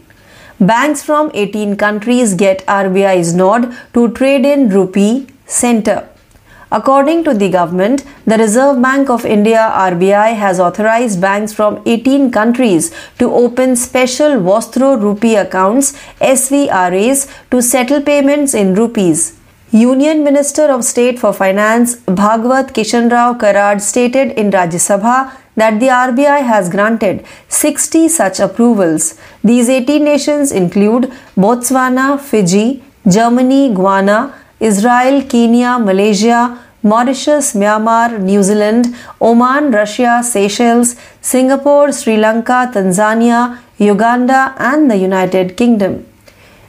Banks 0.62 1.04
from 1.04 1.30
18 1.34 1.75
countries 1.75 2.36
get 2.36 2.66
RBI's 2.68 3.34
nod 3.34 3.75
to 3.94 4.10
trade 4.14 4.46
in 4.46 4.70
rupee 4.70 5.28
center. 5.46 6.08
According 6.77 7.24
to 7.24 7.34
the 7.34 7.50
government, 7.50 8.03
the 8.25 8.38
Reserve 8.38 8.82
Bank 8.82 9.10
of 9.10 9.25
India 9.25 9.60
RBI 9.74 10.36
has 10.36 10.60
authorized 10.60 11.22
banks 11.22 11.53
from 11.53 11.82
18 11.86 12.32
countries 12.32 12.94
to 13.17 13.32
open 13.34 13.77
special 13.77 14.41
Vostro 14.41 14.96
Rupee 14.96 15.38
accounts 15.38 15.94
SVRAs 16.20 17.29
to 17.51 17.62
settle 17.62 18.01
payments 18.01 18.53
in 18.53 18.75
rupees. 18.75 19.38
Union 19.72 20.25
Minister 20.25 20.63
of 20.63 20.84
State 20.84 21.17
for 21.17 21.32
Finance 21.32 21.96
Bhagwat 22.22 22.74
Kishan 22.74 23.10
Rao 23.10 23.34
Karad 23.36 23.79
stated 23.79 24.32
in 24.32 24.51
Rajya 24.51 24.82
Sabha 24.89 25.32
that 25.55 25.79
the 25.79 25.88
RBI 25.88 26.41
has 26.51 26.70
granted 26.70 27.25
60 27.48 28.10
such 28.10 28.41
approvals. 28.41 29.17
These 29.46 29.70
18 29.70 30.03
nations 30.03 30.51
include 30.51 31.10
Botswana, 31.38 32.20
Fiji, 32.20 32.84
Germany, 33.08 33.74
Guyana, 33.74 34.34
Israel, 34.60 35.22
Kenya, 35.24 35.77
Malaysia, 35.79 36.60
Mauritius, 36.92 37.54
Myanmar, 37.56 38.22
New 38.22 38.44
Zealand, 38.44 38.96
Oman, 39.20 39.72
Russia, 39.72 40.22
Seychelles, 40.24 40.96
Singapore, 41.20 41.92
Sri 41.92 42.15
Lanka, 42.15 42.70
Tanzania, 42.72 43.58
Uganda, 43.80 44.54
and 44.60 44.92
the 44.92 44.96
United 44.96 45.58
Kingdom. 45.58 46.06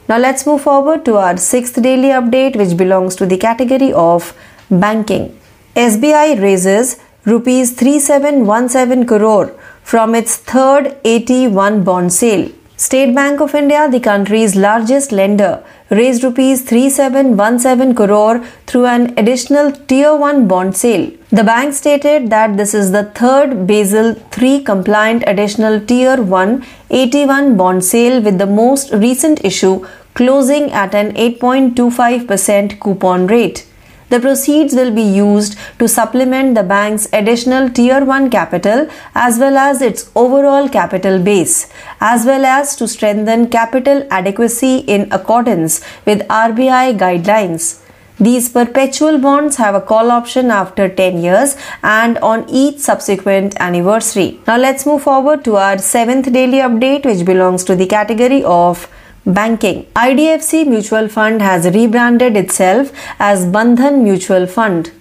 Now 0.09 0.17
let's 0.17 0.47
move 0.47 0.61
forward 0.61 1.05
to 1.05 1.17
our 1.17 1.37
sixth 1.37 1.79
daily 1.81 2.09
update, 2.19 2.55
which 2.55 2.75
belongs 2.75 3.15
to 3.17 3.27
the 3.27 3.37
category 3.37 3.93
of 3.93 4.33
banking. 4.71 5.37
SBI 5.75 6.41
raises 6.41 6.99
rupees 7.25 7.73
3717 7.73 9.05
crore 9.05 9.53
from 9.83 10.15
its 10.15 10.37
third 10.37 10.97
AT1 11.03 11.83
bond 11.85 12.11
sale. 12.11 12.49
State 12.75 13.13
Bank 13.13 13.39
of 13.39 13.53
India, 13.53 13.87
the 13.89 13.99
country's 13.99 14.55
largest 14.55 15.11
lender, 15.11 15.63
raised 15.89 16.23
rupees 16.23 16.61
3717 16.63 17.95
crore 17.95 18.43
through 18.65 18.85
an 18.85 19.13
additional 19.17 19.71
tier 19.71 20.15
1 20.15 20.47
bond 20.47 20.75
sale. 20.75 21.11
The 21.29 21.43
bank 21.43 21.73
stated 21.73 22.29
that 22.29 22.57
this 22.57 22.73
is 22.73 22.91
the 22.91 23.05
third 23.05 23.67
Basel 23.67 24.15
III 24.37 24.63
compliant 24.63 25.23
additional 25.27 25.79
tier 25.79 26.21
1 26.21 26.65
AT1 26.89 27.57
bond 27.57 27.83
sale 27.83 28.21
with 28.21 28.37
the 28.37 28.45
most 28.45 28.91
recent 28.91 29.43
issue 29.45 29.85
closing 30.13 30.71
at 30.71 30.95
an 30.95 31.13
8.25% 31.13 32.79
coupon 32.79 33.27
rate. 33.27 33.66
The 34.09 34.19
proceeds 34.21 34.73
will 34.73 34.91
be 34.91 35.01
used 35.01 35.57
to 35.79 35.87
supplement 35.87 36.55
the 36.55 36.63
bank's 36.63 37.07
additional 37.11 37.69
Tier 37.69 38.05
1 38.05 38.29
capital 38.29 38.87
as 39.13 39.37
well 39.37 39.57
as 39.57 39.81
its 39.81 40.09
overall 40.15 40.69
capital 40.69 41.19
base, 41.19 41.69
as 41.99 42.25
well 42.25 42.45
as 42.45 42.75
to 42.77 42.87
strengthen 42.87 43.49
capital 43.49 44.07
adequacy 44.09 44.77
in 44.77 45.11
accordance 45.11 45.81
with 46.05 46.25
RBI 46.27 46.97
guidelines. 46.97 47.81
These 48.19 48.49
perpetual 48.49 49.19
bonds 49.19 49.57
have 49.57 49.75
a 49.75 49.81
call 49.81 50.09
option 50.09 50.49
after 50.49 50.89
10 50.89 51.21
years 51.21 51.55
and 51.83 52.17
on 52.19 52.49
each 52.49 52.79
subsequent 52.79 53.55
anniversary. 53.59 54.39
Now 54.47 54.57
let's 54.57 54.85
move 54.87 55.03
forward 55.03 55.43
to 55.45 55.57
our 55.57 55.77
seventh 55.77 56.31
daily 56.31 56.57
update, 56.57 57.05
which 57.05 57.25
belongs 57.25 57.63
to 57.65 57.75
the 57.75 57.85
category 57.85 58.43
of 58.43 58.89
Banking. 59.27 59.83
IDFC 59.93 60.65
Mutual 60.65 61.09
Fund 61.09 61.41
has 61.41 61.65
rebranded 61.75 62.37
itself 62.37 62.93
as 63.19 63.45
Bandhan 63.45 64.01
Mutual 64.01 64.47
Fund. 64.47 64.91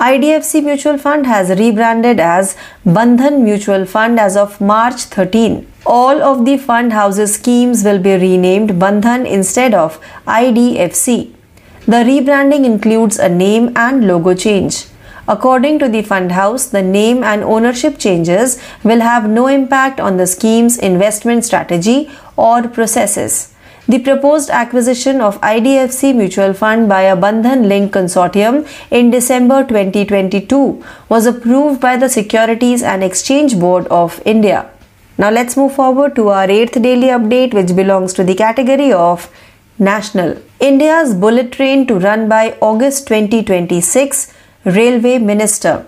IDFC 0.00 0.64
Mutual 0.64 0.98
Fund 0.98 1.28
has 1.28 1.48
rebranded 1.50 2.18
as 2.18 2.56
Bandhan 2.84 3.42
Mutual 3.44 3.86
Fund 3.86 4.18
as 4.18 4.36
of 4.36 4.60
March 4.60 5.02
13. 5.02 5.64
All 5.86 6.20
of 6.20 6.44
the 6.44 6.56
fund 6.56 6.92
houses 6.92 7.34
schemes 7.34 7.84
will 7.84 8.00
be 8.00 8.14
renamed 8.14 8.70
Bandhan 8.80 9.30
instead 9.30 9.74
of 9.74 10.00
IDFC. 10.26 11.32
The 11.86 12.02
rebranding 12.10 12.64
includes 12.64 13.20
a 13.20 13.28
name 13.28 13.72
and 13.76 14.08
logo 14.08 14.34
change. 14.34 14.86
According 15.28 15.78
to 15.78 15.88
the 15.88 16.02
fund 16.02 16.32
house, 16.32 16.66
the 16.66 16.82
name 16.82 17.22
and 17.22 17.44
ownership 17.44 17.96
changes 17.96 18.60
will 18.82 19.02
have 19.02 19.30
no 19.30 19.46
impact 19.46 20.00
on 20.00 20.16
the 20.16 20.26
scheme's 20.26 20.78
investment 20.78 21.44
strategy 21.44 22.10
or 22.36 22.66
processes. 22.66 23.51
The 23.88 23.98
proposed 23.98 24.48
acquisition 24.48 25.20
of 25.20 25.40
IDFC 25.40 26.14
Mutual 26.14 26.54
Fund 26.54 26.88
by 26.88 27.02
a 27.02 27.16
Bandhan 27.16 27.66
Link 27.66 27.92
consortium 27.92 28.68
in 28.92 29.10
December 29.10 29.64
2022 29.64 30.84
was 31.08 31.26
approved 31.26 31.80
by 31.80 31.96
the 31.96 32.08
Securities 32.08 32.84
and 32.84 33.02
Exchange 33.02 33.58
Board 33.58 33.88
of 33.88 34.22
India. 34.24 34.70
Now 35.18 35.30
let's 35.30 35.56
move 35.56 35.74
forward 35.74 36.14
to 36.14 36.28
our 36.28 36.46
8th 36.46 36.80
daily 36.80 37.08
update 37.08 37.54
which 37.54 37.74
belongs 37.74 38.12
to 38.14 38.22
the 38.22 38.36
category 38.36 38.92
of 38.92 39.28
National. 39.80 40.36
India's 40.60 41.12
bullet 41.12 41.50
train 41.50 41.84
to 41.88 41.98
run 41.98 42.28
by 42.28 42.56
August 42.60 43.08
2026 43.08 44.32
Railway 44.64 45.18
Minister 45.18 45.84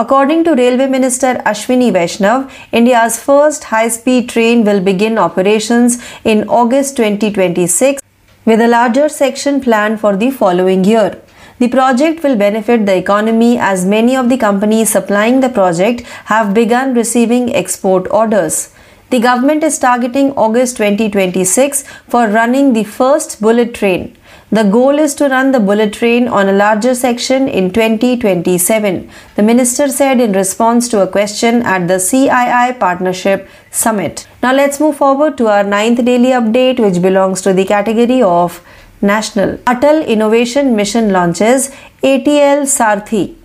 According 0.00 0.44
to 0.44 0.54
Railway 0.54 0.86
Minister 0.86 1.42
Ashwini 1.44 1.92
Vaishnaw, 1.92 2.48
India's 2.70 3.18
first 3.20 3.64
high 3.64 3.88
speed 3.88 4.28
train 4.28 4.62
will 4.64 4.80
begin 4.80 5.18
operations 5.18 5.98
in 6.22 6.48
August 6.48 6.96
2026 6.98 8.00
with 8.44 8.60
a 8.60 8.68
larger 8.68 9.08
section 9.08 9.60
planned 9.60 9.98
for 9.98 10.16
the 10.16 10.30
following 10.30 10.84
year. 10.84 11.20
The 11.58 11.66
project 11.66 12.22
will 12.22 12.36
benefit 12.36 12.86
the 12.86 12.96
economy 12.96 13.58
as 13.58 13.84
many 13.84 14.14
of 14.14 14.28
the 14.28 14.38
companies 14.38 14.88
supplying 14.88 15.40
the 15.40 15.48
project 15.48 16.02
have 16.26 16.54
begun 16.54 16.94
receiving 16.94 17.52
export 17.52 18.06
orders. 18.12 18.72
The 19.10 19.18
government 19.18 19.64
is 19.64 19.80
targeting 19.80 20.30
August 20.34 20.76
2026 20.76 21.82
for 22.08 22.28
running 22.28 22.72
the 22.72 22.84
first 22.84 23.40
bullet 23.40 23.74
train. 23.74 24.16
The 24.50 24.62
goal 24.62 24.98
is 24.98 25.14
to 25.16 25.28
run 25.28 25.52
the 25.52 25.60
bullet 25.60 25.92
train 25.92 26.26
on 26.26 26.48
a 26.48 26.54
larger 26.54 26.94
section 26.94 27.48
in 27.48 27.70
2027, 27.70 29.10
the 29.36 29.42
minister 29.42 29.88
said 29.88 30.22
in 30.22 30.32
response 30.32 30.88
to 30.88 31.02
a 31.02 31.06
question 31.06 31.62
at 31.64 31.86
the 31.86 31.98
CII 31.98 32.80
Partnership 32.80 33.46
Summit. 33.70 34.26
Now 34.42 34.54
let's 34.54 34.80
move 34.80 34.96
forward 34.96 35.36
to 35.36 35.48
our 35.48 35.64
ninth 35.64 36.02
daily 36.02 36.30
update, 36.30 36.80
which 36.80 37.02
belongs 37.02 37.42
to 37.42 37.52
the 37.52 37.66
category 37.66 38.22
of 38.22 38.64
National. 39.02 39.58
Atal 39.58 40.06
Innovation 40.06 40.74
Mission 40.74 41.12
launches 41.12 41.70
ATL 42.02 42.62
Sarthi. 42.62 43.37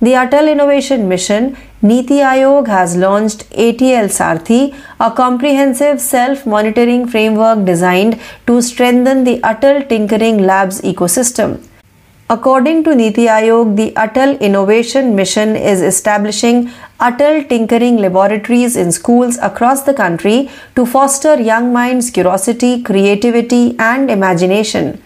The 0.00 0.12
Atal 0.12 0.48
Innovation 0.48 1.08
Mission 1.08 1.56
Niti 1.82 2.18
Aayog 2.18 2.68
has 2.68 2.96
launched 2.96 3.50
ATL 3.50 4.06
Sarthi, 4.16 4.72
a 5.00 5.10
comprehensive 5.10 6.00
self 6.00 6.46
monitoring 6.46 7.08
framework 7.08 7.64
designed 7.64 8.20
to 8.46 8.62
strengthen 8.62 9.24
the 9.24 9.40
Atal 9.40 9.88
Tinkering 9.88 10.44
Labs 10.44 10.80
ecosystem. 10.82 11.66
According 12.30 12.84
to 12.84 12.94
Niti 12.94 13.26
Aayog, 13.26 13.74
the 13.74 13.90
Atal 13.96 14.38
Innovation 14.38 15.16
Mission 15.16 15.56
is 15.56 15.82
establishing 15.82 16.70
Atal 17.00 17.48
Tinkering 17.48 17.96
Laboratories 17.96 18.76
in 18.76 18.92
schools 18.92 19.36
across 19.38 19.82
the 19.82 19.94
country 19.94 20.48
to 20.76 20.86
foster 20.86 21.40
young 21.40 21.72
minds' 21.72 22.10
curiosity, 22.10 22.84
creativity, 22.84 23.74
and 23.80 24.12
imagination. 24.12 25.02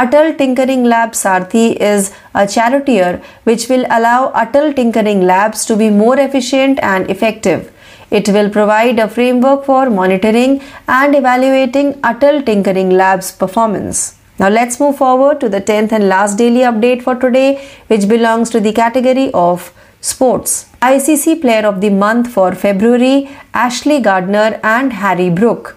Atal 0.00 0.38
Tinkering 0.38 0.84
Lab 0.84 1.10
Sarthi 1.10 1.76
is 1.76 2.10
a 2.34 2.46
charioteer 2.46 3.20
which 3.44 3.68
will 3.68 3.84
allow 3.90 4.32
Atal 4.32 4.74
Tinkering 4.74 5.20
Labs 5.30 5.66
to 5.66 5.76
be 5.76 5.90
more 5.90 6.18
efficient 6.18 6.78
and 6.82 7.10
effective. 7.10 7.70
It 8.10 8.30
will 8.30 8.48
provide 8.48 8.98
a 8.98 9.08
framework 9.08 9.66
for 9.66 9.90
monitoring 9.90 10.62
and 10.88 11.14
evaluating 11.14 11.92
Atal 12.12 12.46
Tinkering 12.46 12.88
Labs 12.88 13.30
performance. 13.30 14.16
Now 14.38 14.48
let's 14.48 14.80
move 14.80 14.96
forward 14.96 15.38
to 15.40 15.50
the 15.50 15.60
10th 15.60 15.92
and 15.92 16.08
last 16.08 16.38
daily 16.38 16.60
update 16.60 17.02
for 17.02 17.14
today, 17.14 17.62
which 17.88 18.08
belongs 18.08 18.48
to 18.50 18.60
the 18.60 18.72
category 18.72 19.30
of 19.34 19.70
sports. 20.00 20.70
ICC 20.80 21.42
Player 21.42 21.66
of 21.66 21.82
the 21.82 21.90
Month 21.90 22.32
for 22.32 22.54
February 22.54 23.28
Ashley 23.52 24.00
Gardner 24.00 24.58
and 24.64 24.94
Harry 24.94 25.28
Brook. 25.28 25.76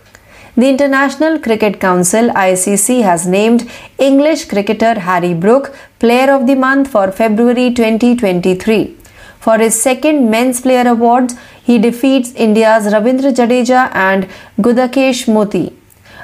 The 0.55 0.69
International 0.69 1.39
Cricket 1.39 1.79
Council 1.79 2.29
ICC 2.29 3.01
has 3.01 3.25
named 3.25 3.67
English 3.97 4.45
cricketer 4.45 4.99
Harry 4.99 5.33
Brook 5.33 5.75
Player 5.97 6.31
of 6.31 6.45
the 6.45 6.53
Month 6.53 6.91
for 6.91 7.11
February 7.11 7.73
2023. 7.73 8.95
For 9.39 9.57
his 9.57 9.81
second 9.81 10.29
Men's 10.29 10.61
Player 10.61 10.87
Awards, 10.87 11.35
he 11.63 11.79
defeats 11.79 12.33
India's 12.33 12.85
Ravindra 12.93 13.33
Jadeja 13.33 13.89
and 13.95 14.27
Gudakesh 14.59 15.25
Motie. 15.25 15.73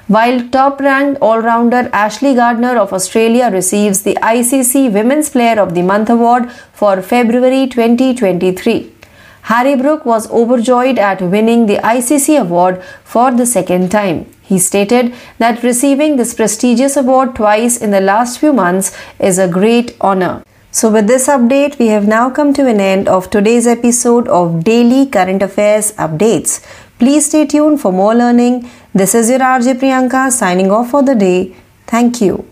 While 0.07 0.47
top 0.49 0.79
ranked 0.79 1.19
all 1.23 1.39
rounder 1.39 1.89
Ashley 1.91 2.35
Gardner 2.35 2.77
of 2.77 2.93
Australia 2.93 3.49
receives 3.51 4.03
the 4.03 4.13
ICC 4.21 4.93
Women's 4.93 5.31
Player 5.31 5.59
of 5.59 5.73
the 5.73 5.81
Month 5.81 6.11
award 6.11 6.51
for 6.51 7.01
February 7.01 7.65
2023. 7.65 8.98
Harry 9.43 9.75
Brook 9.75 10.05
was 10.05 10.29
overjoyed 10.31 10.99
at 10.99 11.21
winning 11.21 11.65
the 11.65 11.77
ICC 11.77 12.39
award 12.39 12.83
for 13.03 13.31
the 13.31 13.45
second 13.45 13.89
time. 13.91 14.25
He 14.41 14.59
stated 14.59 15.13
that 15.37 15.63
receiving 15.63 16.15
this 16.15 16.33
prestigious 16.33 16.97
award 16.97 17.35
twice 17.35 17.77
in 17.77 17.91
the 17.91 18.01
last 18.01 18.39
few 18.39 18.51
months 18.51 18.95
is 19.19 19.37
a 19.37 19.47
great 19.47 19.95
honor. 20.01 20.43
So, 20.71 20.91
with 20.91 21.07
this 21.07 21.27
update, 21.27 21.79
we 21.79 21.87
have 21.87 22.07
now 22.07 22.29
come 22.29 22.53
to 22.53 22.67
an 22.67 22.79
end 22.79 23.07
of 23.07 23.29
today's 23.29 23.65
episode 23.67 24.27
of 24.27 24.63
Daily 24.63 25.05
Current 25.07 25.41
Affairs 25.41 25.91
Updates. 25.93 26.63
Please 26.99 27.25
stay 27.25 27.45
tuned 27.45 27.81
for 27.81 27.91
more 27.91 28.13
learning. 28.13 28.69
This 28.93 29.15
is 29.15 29.29
your 29.29 29.39
RJ 29.39 29.79
Priyanka 29.79 30.31
signing 30.31 30.71
off 30.71 30.89
for 30.91 31.03
the 31.03 31.15
day. 31.15 31.55
Thank 31.87 32.21
you. 32.21 32.48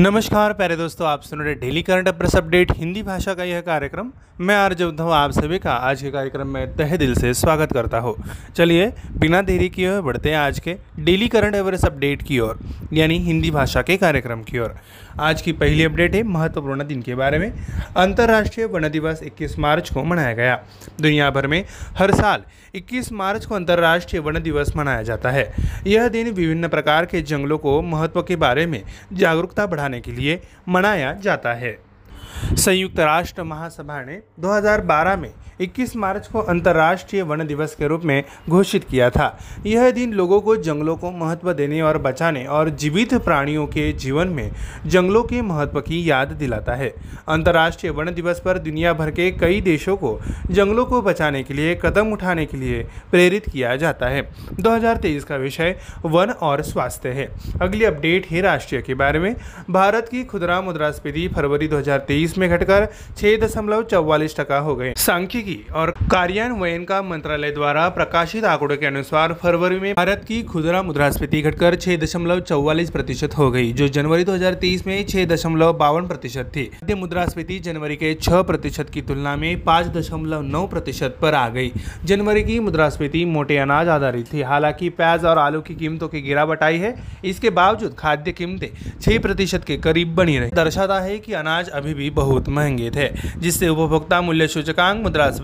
नमस्कार 0.00 0.52
प्यारे 0.52 0.76
दोस्तों, 0.76 1.06
आप 1.08 1.22
सुन 1.22 1.40
रहे 1.40 1.54
daily 1.54 1.82
current 1.82 2.08
affairs 2.08 2.36
update, 2.36 2.70
Hindi 2.76 3.02
भाषा 3.02 3.32
का 3.34 3.44
यह 3.44 3.60
कार्यक्रम। 3.60 4.08
मैं 4.40 4.54
आर्ज 4.56 4.82
उद्धव, 4.82 5.10
आप 5.10 5.30
सभी 5.30 5.58
का 5.58 5.70
आज 5.70 6.02
के 6.02 6.10
कार्यक्रम 6.10 6.48
में 6.48 6.66
तहे 6.78 6.96
दिल 6.96 7.14
से 7.14 7.34
स्वागत 7.34 7.72
करता 7.74 7.98
हूँ। 7.98 8.14
चलिए, 8.56 8.86
बिना 9.18 9.40
देरी 9.42 9.68
किए 9.68 10.00
बढ़ते 10.00 10.30
हैं 10.30 10.38
आज 10.38 10.60
के 10.60 10.74
डेली 10.98 11.28
करंट 11.28 11.56
अप्रेस 11.56 11.84
अपडेट 11.84 12.22
की 12.22 12.38
ओर, 12.38 12.56
यानी 12.92 13.18
हिंदी 13.18 13.50
भाषा 13.50 13.82
के 13.82 13.96
कार्यक्रम 13.96 14.42
की 14.42 14.58
ओर। 14.58 14.70
आज 15.20 15.42
की 15.42 15.52
पहली 15.52 15.84
अपडेट 15.84 16.14
है 16.14 16.22
महत्वपूर्ण 16.22 16.82
दिन 16.82 17.00
के 17.00 17.14
बारे 17.14 17.38
में। 17.38 17.50
अंतर्राष्ट्रीय 17.96 18.66
वन 18.66 18.88
दिवस 18.88 19.22
21 19.22 19.58
मार्च 19.58 19.90
को 19.90 20.02
मनाया 20.02 20.32
गया। 20.32 20.56
दुनिया 21.00 21.30
भर 21.30 21.46
में 21.46 21.62
हर 21.98 22.12
साल 22.12 22.40
21 22.74 23.12
मार्च 23.12 23.46
को 23.46 23.54
अंतर्राष्ट्रीय 23.54 24.22
वन 24.22 24.38
दिवस 24.42 24.76
मनाया 24.76 25.02
जाता 25.02 25.30
है। 25.30 25.44
यह 25.86 26.08
दिन 26.08 26.30
विभिन्न 26.30 26.68
प्रकार 26.68 27.04
के 27.04 27.22
जंगलों 27.22 27.58
को 27.58 27.80
महत्व 27.82 28.22
के 28.22 28.36
बारे 28.36 28.66
में 28.66 28.80
जागरूकता 29.12 29.66
बढ़ाने 29.66 30.00
के 30.00 30.16
लिए 30.16 30.36
मनाया 30.66 31.12
जाता 31.24 31.52
है। 31.54 31.72
संयुक्त 32.56 33.00
राष्ट्र 33.00 33.42
महासभा 33.42 34.02
ने 34.02 34.18
2012 34.38 35.16
में 35.16 35.30
21 35.60 35.96
मार्च 35.96 36.28
को 36.28 36.40
अंतर्राष्ट्रीय 36.48 37.22
वन 37.22 37.46
दिवस 37.46 37.74
के 37.76 37.88
रूप 37.88 38.04
में 38.04 38.22
घोषित 38.48 38.80
किया 38.90 39.08
था। 39.08 39.28
यह 39.64 39.90
दिन 39.90 40.12
लोगों 40.12 40.40
को 40.40 40.54
जंगलों 40.54 40.96
को 40.96 41.10
महत्व 41.10 41.52
देने 41.52 41.80
और 41.80 41.96
बचाने 41.96 42.44
और 42.48 42.68
जीवित 42.68 43.14
प्राणियों 43.14 43.66
के 43.66 43.92
जीवन 43.92 44.28
में 44.28 44.48
जंगलों 44.90 45.22
के 45.22 45.40
महत्व 45.40 45.80
की 45.80 46.08
याद 46.08 46.32
दिलाता 46.32 46.74
है। 46.74 46.88
अंतर्राष्ट्रीय 47.26 47.92
वन 47.92 48.12
दिवस 48.14 48.40
पर 48.40 48.58
दुनिया 48.58 48.92
भर 48.92 49.10
के 49.10 49.30
कई 49.30 49.60
देशों 49.60 49.96
को 49.96 50.16
जंगलों 50.54 50.84
को 50.84 51.00
बचाने 51.00 51.42
के 51.42 51.56
लिए 51.56 51.74
कदम 51.82 52.12
उठाने 52.12 52.44
के 52.44 52.60
लिए 52.60 52.82
प्रेरित 53.10 53.40
किया 53.52 53.76
जाता 53.76 54.08
है। 54.08 54.20
2023 54.58 55.24
का 55.24 55.36
विषय 55.36 55.72
वन 56.04 56.30
और 56.40 56.62
स्वास्थ्य 56.62 57.08
है। 57.08 57.26
अगली 57.60 57.84
अपडेट 57.84 58.26
है 58.30 58.40
राष्ट्रीय 58.40 58.80
के 58.80 58.94
बारे 58.94 59.18
में। 59.18 59.34
भारत 59.68 60.08
की 60.10 60.22
खुदरा 60.24 60.60
मुद्रास्फीति 60.60 61.28
फरवरी 61.28 61.68
2023 61.68 62.38
में 62.38 62.48
घटकर 62.50 62.84
छह 63.20 63.36
दशमलव 63.42 63.82
चौवालीस 63.82 64.36
टका 64.36 64.58
हो 64.58 64.74
गए 64.74 64.92
सांख्यिकी 64.96 65.49
और 65.74 65.90
कार्यान्वयन 66.10 66.84
का 66.84 67.02
मंत्रालय 67.02 67.50
द्वारा 67.50 67.88
प्रकाशित 67.88 68.44
आंकड़ों 68.44 68.76
के 68.76 68.86
अनुसार 68.86 69.32
फरवरी 69.32 69.78
में 69.80 69.94
भारत 69.94 70.24
की 70.28 70.42
खुदरा 70.42 70.82
मुद्रास्फीति 70.82 71.42
घटकर 71.42 71.74
छह 71.74 71.96
दशमलव 71.96 72.40
चौवालीस 72.40 72.90
प्रतिशत 72.90 73.36
हो 73.38 73.50
गई, 73.50 73.72
जो 73.72 73.88
जनवरी 73.88 74.24
2023 74.24 74.86
में 74.86 75.06
छह 75.06 75.24
दशमलव 75.24 75.72
बावन 75.72 76.06
प्रतिशत 76.06 76.52
थी। 76.56 76.70
मध्य 76.84 76.94
मुद्रास्फीति 76.94 77.58
जनवरी 77.58 77.96
के 77.96 78.14
छह 78.14 78.42
प्रतिशत 78.42 78.90
की 78.90 79.02
तुलना 79.02 79.36
में 79.36 79.64
पाँच 79.64 79.86
दशमलव 79.86 80.42
नौ 80.42 80.66
प्रतिशत 80.66 81.16
पर 81.22 81.34
आ 81.34 81.48
गई। 81.48 81.72
जनवरी 82.04 82.42
की 82.42 82.58
मुद्रास्फीति 82.60 83.24
मोटे 83.24 83.56
अनाज 83.56 83.88
आधारित 83.88 84.32
थी। 84.32 84.42
हालाँकि 84.42 84.88
प्याज 84.90 85.24
और 85.24 85.38
आलू 85.38 85.60
की 85.60 85.74
कीमतों 85.74 86.08
की 86.08 86.20
गिरावट 86.20 86.62
आई 86.62 86.78
है। 86.78 86.94
इसके 87.24 87.50
बावजूद 87.50 87.94
खाद्य 87.98 88.32
कीमतें 88.32 88.68
छह 89.00 89.18
प्रतिशत 89.18 89.64
के 89.64 89.76
करीब 89.76 90.14
बनी 90.14 90.38
रही। 90.38 90.50
दर्शाता 90.50 91.00
है 91.00 91.18
कि 91.18 91.32
अनाज 91.32 91.68
अभी 91.68 91.94
भी 91.94 92.10
बहुत 92.10 92.48
महँगे 92.48 92.90
थे, 92.90 93.08
जिससे 93.38 93.68
उपभोक्ता 93.68 94.20
मूल्य 94.20 94.48
सूचकांक 94.48 95.02
मुद्रास्फीति 95.02 95.39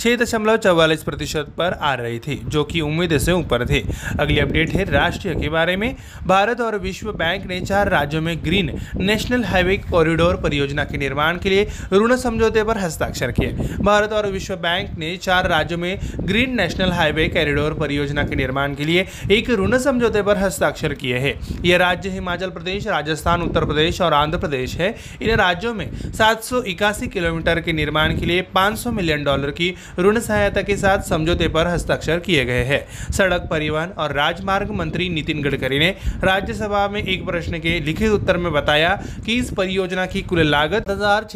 छह 0.00 0.16
दशमलव 0.16 0.56
चौवालीस 0.56 1.02
प्रतिशत 1.02 1.52
पर 1.58 1.72
आ 1.80 1.94
रही 1.94 2.18
थी, 2.18 2.40
जो 2.48 2.64
कि 2.64 2.80
उम्मीद 2.80 3.16
से 3.18 3.32
ऊपर 3.32 3.64
थी। 3.64 3.82
अगली 4.20 4.38
अपडेट 4.38 4.70
है 4.70 4.84
राष्ट्रीय 4.84 5.34
के 5.34 5.48
बारे 5.48 5.76
में। 5.76 5.94
भारत 6.26 6.60
और 6.60 6.78
विश्व 6.78 7.12
बैंक 7.12 7.46
ने 7.46 7.60
चार 7.60 7.88
राज्यों 7.88 8.22
में 8.22 8.36
ग्रीन 8.44 8.70
नेशनल 8.96 9.44
हाईवे 9.44 9.76
कॉरिडोर 9.90 10.34
परियोजना 10.34 10.84
के 10.84 10.98
निर्माण 10.98 11.38
के 11.38 11.50
लिए 11.50 11.66
ऋण 11.92 12.14
समझौते 12.16 12.62
पर 12.62 12.76
हस्ताक्षर 12.76 13.30
किए। 13.30 13.52
भारत 13.80 14.12
और 14.12 14.26
विश्व 14.26 14.54
बैंक 14.56 14.98
ने 14.98 15.16
चार 15.16 15.48
राज्यों 15.48 15.78
में 15.78 15.98
ग्रीन 16.28 16.56
नेशनल 16.56 16.90
हाईवे 16.90 17.28
कॉरिडोर 17.28 17.72
परियोजना 17.72 18.22
के 18.22 18.34
निर्माण 18.34 18.74
के 18.74 18.86
लिए 18.86 19.04
एक 19.30 19.50
ऋण 19.50 19.76
समझौते 19.76 20.22
पर 20.22 20.36
हस्ताक्षर 20.36 20.92
किए 20.92 21.18
हैं। 21.18 21.32
ये 21.64 21.78
राज्य 21.78 22.10
हिमाचल 22.10 22.48
प्रदेश, 22.48 22.86
राजस्थान, 22.86 23.42
उत्तर 23.42 23.64
प्रदेश 23.64 24.00
और 24.00 24.12
आंध्र 24.12 24.38
प्रदेश 24.38 24.74
है। 24.74 24.90
इन 25.20 25.30
राज्यों 25.30 25.74
में 25.74 25.86
सात 26.12 26.44
सौ 26.44 26.62
इक्यासी 26.66 27.06
किलोमीटर 27.06 27.58
के 27.58 27.72
निर्माण 27.72 28.16
के 28.16 28.28
लिए 28.28 28.40
500 28.54 28.90
मिलियन 28.90 29.23
डॉलर 29.24 29.50
की 29.50 29.72
ऋण 29.98 30.18
सहायता 30.18 30.60
के 30.60 30.76
साथ 30.76 31.08
समझौते 31.08 31.48
पर 31.48 31.66
हस्ताक्षर 31.66 32.18
किए 32.18 32.44
गए 32.44 32.62
हैं। 32.64 33.12
सड़क 33.12 33.46
परिवहन 33.50 33.90
और 33.98 34.10
राजमार्ग 34.10 34.70
मंत्री 34.72 35.08
नितिन 35.08 35.42
गडकरी 35.42 35.78
ने 35.78 35.90
राज्यसभा 36.22 36.86
में 36.88 37.00
एक 37.02 37.24
प्रश्न 37.24 37.58
के 37.58 37.78
लिखित 37.86 38.10
उत्तर 38.10 38.36
में 38.36 38.52
बताया 38.52 38.94
कि 39.26 39.32
इस 39.32 39.50
परियोजना 39.50 40.06
की 40.06 40.20
कुल 40.20 40.46
लागत 40.46 40.90
हज़ार 40.90 41.26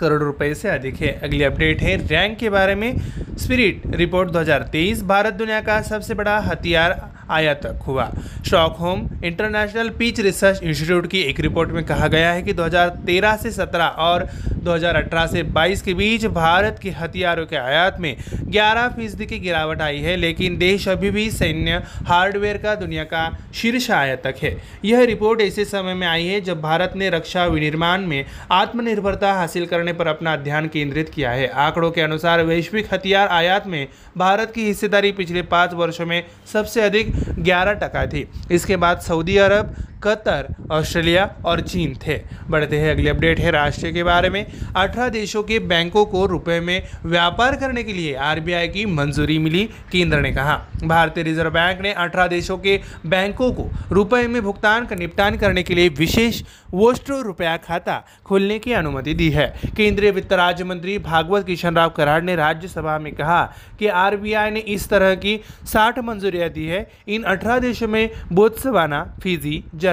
करोड़ 0.00 0.22
रुपए 0.22 0.52
से 0.54 0.68
अधिक 0.68 1.00
है। 1.00 1.08
अगली 1.22 1.42
अपडेट 1.44 1.82
है 1.82 1.96
रैंक 2.08 2.38
के 2.38 2.48
बारे 2.50 2.74
में। 2.74 2.92
स्पिरिट 3.38 3.82
रिपोर्ट 3.94 4.30
2023 4.30 5.02
भारत 5.02 5.34
दुनिया 5.34 5.60
का 5.60 5.80
सबसे 5.82 6.14
बड़ा 6.14 6.38
हथियार 6.40 6.94
आयातक 7.32 7.82
हुआ। 7.86 8.10
Stockholm 8.46 9.08
international 9.24 9.88
peace 9.98 10.20
research 10.20 10.62
institute 10.62 11.06
की 11.06 11.20
एक 11.20 11.40
रिपोर्ट 11.40 11.70
में 11.70 11.84
कहा 11.84 12.06
गया 12.08 12.32
है 12.32 12.42
कि 12.42 12.52
2013 12.52 13.36
से 13.36 13.50
17 13.52 13.98
और 14.00 14.26
2018 14.64 15.26
से 15.26 15.42
22 15.52 15.82
के 15.82 15.94
बीच 15.94 16.26
भारत 16.34 16.78
के 16.82 16.90
हथियारों 16.92 17.46
के 17.46 17.56
आयात 17.56 18.00
में 18.00 18.16
11 18.52 18.88
फ़ीसदी 18.88 19.26
की 19.26 19.38
गिरावट 19.38 19.82
आई 19.82 19.98
है, 19.98 20.16
लेकिन 20.16 20.56
देश 20.58 20.88
अभी 20.88 21.10
भी 21.10 21.30
सैन्य 21.30 21.82
हार्डवेयर 22.06 22.56
का 22.56 22.74
दुनिया 22.74 23.04
का 23.04 23.28
शीर्ष 23.54 23.90
आयातक 23.90 24.42
है। 24.42 24.56
यह 24.84 25.04
रिपोर्ट 25.04 25.40
ऐसे 25.40 25.64
समय 25.64 25.94
में 25.94 26.06
आई 26.06 26.26
है 26.26 26.40
जब 26.40 26.60
भारत 26.60 26.92
ने 26.96 27.10
रक्षा 27.10 27.46
विनिर्माण 27.46 28.06
में 28.06 28.24
आत्मनिर्भरता 28.52 29.32
हासिल 29.32 29.66
करने 29.66 29.92
पर 29.92 30.06
अपना 30.06 30.36
ध्यान 30.38 30.68
केंद्रित 30.68 31.08
किया 31.08 31.30
है। 31.30 31.46
आंकड़ों 31.58 31.90
के 31.90 32.00
अनुसार 32.00 32.42
वैश्विक 32.44 32.92
हथियार 32.94 33.28
आयात 33.30 33.66
में 33.66 33.86
भारत 34.18 34.52
की 34.54 34.66
हिस्सेदारी 34.66 35.12
पिछले 35.12 35.42
पाँच 35.44 35.74
वर्षों 35.74 36.06
में 36.06 36.22
सबसे 36.52 36.80
अधिक 36.80 37.12
11 37.38 37.74
टका 37.82 38.06
थी। 38.06 38.26
इसके 38.50 38.76
बाद 38.76 39.00
सऊदी 39.00 39.36
अरब 39.38 39.74
कतर, 40.02 40.46
ऑस्ट्रेलिया 40.70 41.26
और 41.44 41.60
चीन 41.60 41.92
थे। 42.06 42.18
बढ़ते 42.50 42.76
हैं 42.76 42.90
अगली 42.90 43.08
अपडेट 43.08 43.40
है 43.40 43.50
राष्ट्रीय 43.50 43.92
के 43.92 44.02
बारे 44.02 44.28
में। 44.28 44.44
18 44.76 45.08
देशों 45.08 45.42
के 45.42 45.58
बैंकों 45.58 46.04
को 46.04 46.26
रुपए 46.28 46.60
में 46.60 46.80
व्यापार 47.04 47.54
करने 47.54 47.82
के 47.82 47.92
लिए 47.92 48.14
आरबीआई 48.14 48.68
की 48.68 48.84
मंजूरी 48.84 49.38
मिली, 49.38 49.64
केंद्र 49.92 50.20
ने 50.20 50.30
कहा। 50.30 50.58
भारतीय 50.82 51.24
रिज़र्व 51.24 51.50
बैंक 51.50 51.80
ने 51.80 51.92
18 51.92 52.26
देशों 52.26 52.56
के 52.56 52.78
बैंकों 53.04 53.52
को 53.52 53.68
रुपए 53.90 54.26
में 54.26 54.42
भुगतान 54.42 54.84
का 54.84 54.96
निपटान 54.96 55.36
करने 55.36 55.62
के 55.62 55.74
लिए 55.74 55.88
विशेष 55.88 56.42
वोस्ट्रो 56.72 57.22
रुपया 57.22 57.56
खाता 57.56 58.00
खोलने 58.24 58.58
की 58.58 58.72
अनुमति 58.72 59.14
दी 59.14 59.28
है। 59.28 59.46
केंद्रीय 59.76 60.10
वित्त 60.10 60.32
राज्य 60.32 60.64
मंत्री 60.64 60.98
भागवत 60.98 61.40
किशन 61.46 61.76
राव 61.76 61.88
कराड़ 61.88 62.22
ने 62.22 62.36
राज्यसभा 62.36 62.98
में 62.98 63.12
कहा 63.12 63.46
कि 63.78 63.86
आरबीआई 63.86 64.50
ने 64.50 64.60
इस 64.66 64.90
तरह 64.90 65.14
की 65.14 65.38
60 65.66 66.00
मंजूरियाँ 66.00 66.48
दी 66.48 66.66
है। 66.66 66.82
इन 67.06 67.24
18 67.24 67.58
देशों 67.58 67.88
में 67.88 68.08
Botswana, 68.30 69.04
Fiji, 69.22 69.60
Germany 69.80 69.91